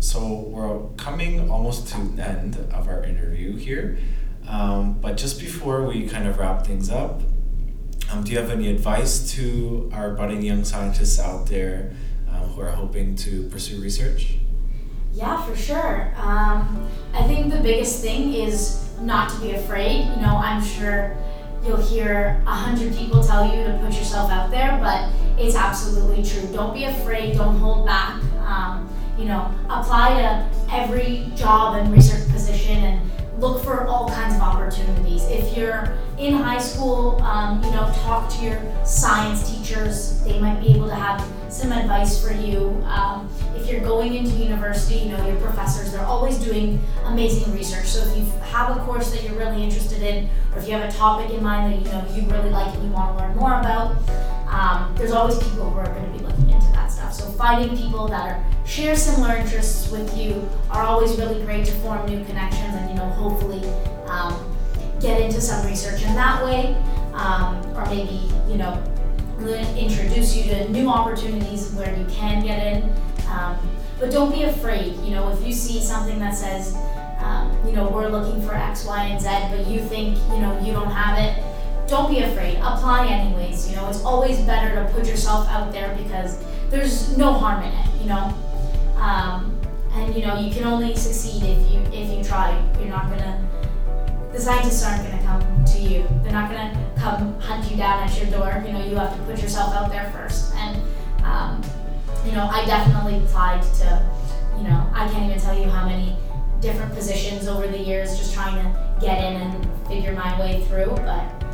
So 0.06 0.24
we're 0.24 0.86
coming 0.96 1.50
almost 1.50 1.88
to 1.88 2.00
the 2.00 2.22
end 2.22 2.56
of 2.72 2.86
our 2.86 3.02
interview 3.02 3.56
here. 3.56 3.98
Um, 4.46 5.00
but 5.00 5.16
just 5.16 5.40
before 5.40 5.84
we 5.84 6.06
kind 6.06 6.28
of 6.28 6.38
wrap 6.38 6.64
things 6.64 6.90
up, 6.90 7.22
um, 8.12 8.22
do 8.22 8.30
you 8.30 8.38
have 8.38 8.50
any 8.50 8.70
advice 8.70 9.32
to 9.32 9.90
our 9.92 10.14
budding 10.14 10.42
young 10.42 10.62
scientists 10.62 11.18
out 11.18 11.48
there 11.48 11.92
um, 12.30 12.50
who 12.50 12.60
are 12.60 12.70
hoping 12.70 13.16
to 13.16 13.48
pursue 13.48 13.82
research? 13.82 14.36
Yeah, 15.12 15.44
for 15.44 15.56
sure. 15.56 16.14
Um, 16.16 16.88
I 17.12 17.24
think 17.24 17.52
the 17.52 17.58
biggest 17.58 18.00
thing 18.00 18.32
is 18.32 18.88
not 19.00 19.30
to 19.30 19.40
be 19.40 19.54
afraid. 19.54 20.04
You 20.04 20.22
know, 20.22 20.36
I'm 20.36 20.62
sure 20.62 21.16
you'll 21.66 21.78
hear 21.78 22.40
a 22.46 22.54
hundred 22.54 22.94
people 22.94 23.24
tell 23.24 23.44
you 23.44 23.64
to 23.64 23.76
put 23.82 23.92
yourself 23.94 24.30
out 24.30 24.52
there, 24.52 24.78
but 24.80 25.10
it's 25.36 25.56
absolutely 25.56 26.22
true. 26.22 26.48
Don't 26.52 26.72
be 26.72 26.84
afraid. 26.84 27.36
Don't 27.36 27.58
hold 27.58 27.86
back. 27.86 28.15
You 29.18 29.24
know, 29.24 29.55
apply 29.68 30.20
to 30.20 30.50
every 30.70 31.31
job 31.35 31.76
and 31.76 31.92
research 31.92 32.29
position 32.31 32.76
and 32.76 33.11
look 33.40 33.62
for 33.62 33.87
all 33.87 34.09
kinds 34.09 34.35
of 34.35 34.40
opportunities. 34.40 35.24
If 35.24 35.57
you're 35.57 35.96
in 36.18 36.35
high 36.35 36.59
school, 36.59 37.20
um, 37.22 37.62
you 37.62 37.70
know, 37.70 37.90
talk 38.02 38.31
to 38.35 38.44
your 38.44 38.61
science 38.85 39.50
teachers. 39.50 40.22
They 40.24 40.38
might 40.38 40.61
be 40.61 40.68
able 40.68 40.88
to 40.88 40.94
have 40.94 41.26
some 41.52 41.72
advice 41.72 42.22
for 42.22 42.33
you. 42.33 42.83
Um, 42.87 43.29
if 43.55 43.70
you're 43.70 43.81
going 43.81 44.14
into 44.14 44.33
university, 44.33 45.00
you 45.00 45.09
know, 45.11 45.26
your 45.26 45.37
professors, 45.37 45.92
they're 45.92 46.05
always 46.05 46.38
doing 46.38 46.83
amazing 47.05 47.52
research. 47.55 47.87
So 47.87 48.07
if 48.09 48.16
you 48.16 48.24
have 48.50 48.76
a 48.76 48.81
course 48.81 49.11
that 49.12 49.22
you're 49.22 49.38
really 49.38 49.62
interested 49.62 50.02
in, 50.02 50.29
or 50.52 50.59
if 50.59 50.66
you 50.66 50.74
have 50.74 50.88
a 50.88 50.92
topic 50.92 51.31
in 51.31 51.42
mind 51.42 51.72
that 51.72 51.79
you 51.81 51.92
know 51.92 52.14
you 52.14 52.31
really 52.35 52.50
like 52.50 52.72
and 52.74 52.85
you 52.85 52.90
want 52.90 53.16
to 53.16 53.24
learn 53.24 53.37
more 53.37 53.61
about, 53.61 53.96
um, 54.48 54.94
there's 54.96 55.12
always 55.12 55.38
people 55.38 55.70
who 55.70 55.79
are 55.79 55.87
going 55.87 56.12
to 56.12 56.18
be 56.18 56.24
looking 56.24 56.50
into 56.50 56.70
that 56.72 56.88
stuff. 56.88 57.12
So 57.12 57.24
finding 57.33 57.76
people 57.76 58.09
that 58.09 58.22
are 58.22 58.44
share 58.66 58.96
similar 58.96 59.37
interests 59.37 59.90
with 59.90 60.16
you 60.16 60.48
are 60.70 60.83
always 60.83 61.16
really 61.16 61.42
great 61.44 61.64
to 61.66 61.72
form 61.72 62.05
new 62.07 62.24
connections 62.24 62.74
and 62.74 62.90
you 62.90 62.96
know 62.96 63.09
hopefully 63.11 63.62
um, 64.07 64.57
get 65.00 65.20
into 65.20 65.40
some 65.40 65.64
research 65.66 66.02
in 66.02 66.14
that 66.14 66.44
way, 66.44 66.74
um, 67.14 67.64
or 67.76 67.87
maybe 67.87 68.31
you 68.48 68.57
know 68.57 68.83
introduce 69.76 70.37
you 70.37 70.44
to 70.44 70.68
new 70.70 70.88
opportunities 70.88 71.72
where 71.74 71.96
you 71.96 72.05
can 72.07 72.42
get 72.44 72.74
in. 72.74 72.83
Um, 73.31 73.57
but 73.98 74.11
don't 74.11 74.33
be 74.33 74.42
afraid. 74.42 74.96
You 75.00 75.14
know, 75.14 75.31
if 75.31 75.46
you 75.46 75.52
see 75.52 75.81
something 75.81 76.18
that 76.18 76.35
says, 76.35 76.74
um, 77.18 77.57
you 77.66 77.72
know, 77.72 77.88
we're 77.88 78.09
looking 78.09 78.42
for 78.46 78.55
X, 78.55 78.85
Y, 78.85 79.05
and 79.05 79.20
Z, 79.20 79.29
but 79.50 79.66
you 79.66 79.81
think, 79.81 80.18
you 80.31 80.38
know, 80.38 80.59
you 80.61 80.72
don't 80.72 80.90
have 80.90 81.18
it, 81.18 81.42
don't 81.88 82.11
be 82.11 82.20
afraid. 82.20 82.57
Apply 82.57 83.07
anyways. 83.07 83.70
You 83.70 83.76
know, 83.76 83.88
it's 83.88 84.02
always 84.05 84.40
better 84.40 84.74
to 84.74 84.92
put 84.92 85.07
yourself 85.07 85.48
out 85.48 85.72
there 85.72 85.96
because 85.96 86.42
there's 86.68 87.16
no 87.16 87.33
harm 87.33 87.62
in 87.62 87.72
it. 87.72 88.02
You 88.02 88.09
know, 88.09 88.35
um, 88.96 89.61
and 89.92 90.14
you 90.14 90.24
know 90.24 90.38
you 90.38 90.52
can 90.52 90.64
only 90.64 90.94
succeed 90.96 91.42
if 91.42 91.70
you 91.70 91.80
if 91.92 92.11
you 92.16 92.24
try. 92.24 92.50
You're 92.78 92.88
not 92.88 93.09
gonna. 93.09 93.46
The 94.32 94.40
scientists 94.40 94.85
aren't 94.85 95.09
gonna 95.09 95.22
come 95.22 95.64
to 95.64 95.78
you. 95.78 96.06
They're 96.22 96.32
not 96.32 96.50
gonna 96.50 96.92
come 96.98 97.38
hunt 97.40 97.70
you 97.70 97.76
down 97.76 98.02
at 98.02 98.16
your 98.18 98.30
door. 98.30 98.62
You 98.66 98.72
know, 98.72 98.85
you 98.85 98.96
have 98.96 99.16
to 99.16 99.22
put 99.22 99.40
yourself 99.40 99.74
out 99.74 99.90
there 99.90 100.11
first. 100.11 100.54
And 100.56 100.82
um, 101.24 101.62
you 102.24 102.32
know, 102.32 102.46
I 102.46 102.64
definitely 102.66 103.18
applied 103.18 103.62
to. 103.62 104.06
You 104.59 104.64
know, 104.64 104.90
I 104.94 105.06
can't 105.09 105.30
even 105.30 105.38
tell 105.40 105.59
you 105.59 105.68
how 105.68 105.87
many 105.87 106.16
different 106.61 106.94
positions 106.94 107.46
over 107.46 107.66
the 107.66 107.78
years, 107.78 108.16
just 108.16 108.32
trying 108.32 108.54
to 108.54 109.00
get 109.00 109.22
in 109.22 109.40
and 109.40 109.87
figure 109.87 110.12
my 110.12 110.38
way 110.40 110.64
through. 110.64 110.94
But 110.96 111.46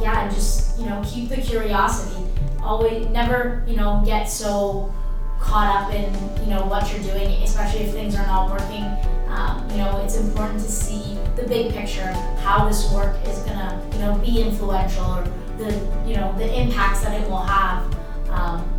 yeah, 0.00 0.24
and 0.24 0.34
just 0.34 0.78
you 0.78 0.86
know 0.86 1.02
keep 1.04 1.28
the 1.28 1.36
curiosity. 1.36 2.24
Always, 2.62 3.06
never 3.08 3.64
you 3.66 3.76
know 3.76 4.02
get 4.04 4.24
so 4.24 4.92
caught 5.40 5.68
up 5.74 5.94
in 5.94 6.12
you 6.40 6.50
know 6.54 6.64
what 6.66 6.90
you're 6.92 7.02
doing, 7.02 7.42
especially 7.42 7.80
if 7.80 7.92
things 7.92 8.14
are 8.14 8.26
not 8.26 8.50
working. 8.50 8.84
Um, 9.28 9.68
you 9.70 9.78
know, 9.78 10.00
it's 10.02 10.16
important 10.16 10.60
to 10.60 10.70
see 10.70 11.18
the 11.36 11.42
big 11.42 11.72
picture, 11.72 12.12
how 12.40 12.66
this 12.68 12.90
work 12.92 13.16
is 13.26 13.38
gonna 13.40 13.80
you 13.92 13.98
know 13.98 14.16
be 14.18 14.40
influential, 14.42 15.04
or 15.04 15.24
the 15.58 15.72
you 16.06 16.16
know 16.16 16.34
the 16.38 16.60
impacts 16.60 17.02
that 17.02 17.20
it 17.20 17.28
will 17.28 17.42
have. 17.42 17.84
Um, 18.30 18.72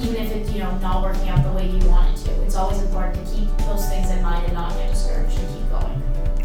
even 0.00 0.16
if 0.16 0.32
it's 0.32 0.50
you 0.52 0.58
know 0.58 0.76
not 0.78 1.02
working 1.02 1.28
out 1.28 1.44
the 1.44 1.52
way 1.52 1.68
you 1.68 1.88
want 1.88 2.16
it 2.16 2.24
to, 2.24 2.42
it's 2.42 2.56
always 2.56 2.80
important 2.82 3.26
to 3.26 3.34
keep 3.34 3.48
those 3.58 3.88
things 3.88 4.10
in 4.10 4.22
mind 4.22 4.44
and 4.44 4.54
not 4.54 4.72
get 4.74 4.90
discouraged 4.90 5.38
and 5.38 5.48
keep 5.56 5.68
going. 5.70 6.02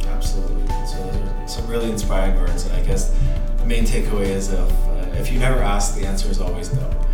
Absolutely. 0.07 0.67
So 0.85 1.45
some 1.47 1.67
really 1.67 1.89
inspiring 1.89 2.35
words, 2.39 2.65
and 2.65 2.75
I 2.75 2.83
guess 2.85 3.15
the 3.57 3.65
main 3.65 3.85
takeaway 3.85 4.25
is 4.25 4.51
if, 4.51 4.59
uh, 4.59 5.09
if 5.13 5.31
you 5.31 5.39
never 5.39 5.59
ask, 5.59 5.95
the 5.95 6.05
answer 6.05 6.29
is 6.29 6.39
always 6.39 6.73
no. 6.73 7.08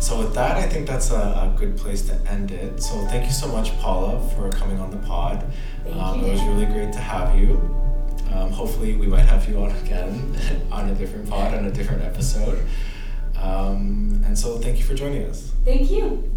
So 0.00 0.18
with 0.18 0.34
that, 0.34 0.56
I 0.56 0.68
think 0.68 0.86
that's 0.86 1.10
a, 1.10 1.14
a, 1.14 1.54
good 1.56 1.76
place 1.76 2.02
to 2.08 2.14
end 2.30 2.50
it. 2.50 2.82
So 2.82 2.94
thank 3.06 3.24
you 3.24 3.32
so 3.32 3.48
much, 3.48 3.76
Paula, 3.78 4.20
for 4.30 4.50
coming 4.50 4.78
on 4.78 4.90
the 4.90 4.98
pod. 4.98 5.44
Um, 5.90 6.24
it 6.24 6.30
was 6.30 6.42
really 6.42 6.66
great 6.66 6.92
to 6.92 6.98
have 6.98 7.36
you. 7.38 7.54
Um, 8.32 8.50
hopefully, 8.50 8.96
we 8.96 9.06
might 9.06 9.24
have 9.24 9.48
you 9.48 9.58
on 9.62 9.70
again 9.70 10.36
on 10.72 10.88
a 10.90 10.94
different 10.94 11.28
pod 11.28 11.54
on 11.54 11.64
a 11.64 11.70
different 11.70 12.02
episode. 12.02 12.64
Um, 13.40 14.22
and 14.24 14.38
so, 14.38 14.58
thank 14.58 14.78
you 14.78 14.84
for 14.84 14.94
joining 14.94 15.24
us. 15.24 15.52
Thank 15.64 15.90
you. 15.90 16.35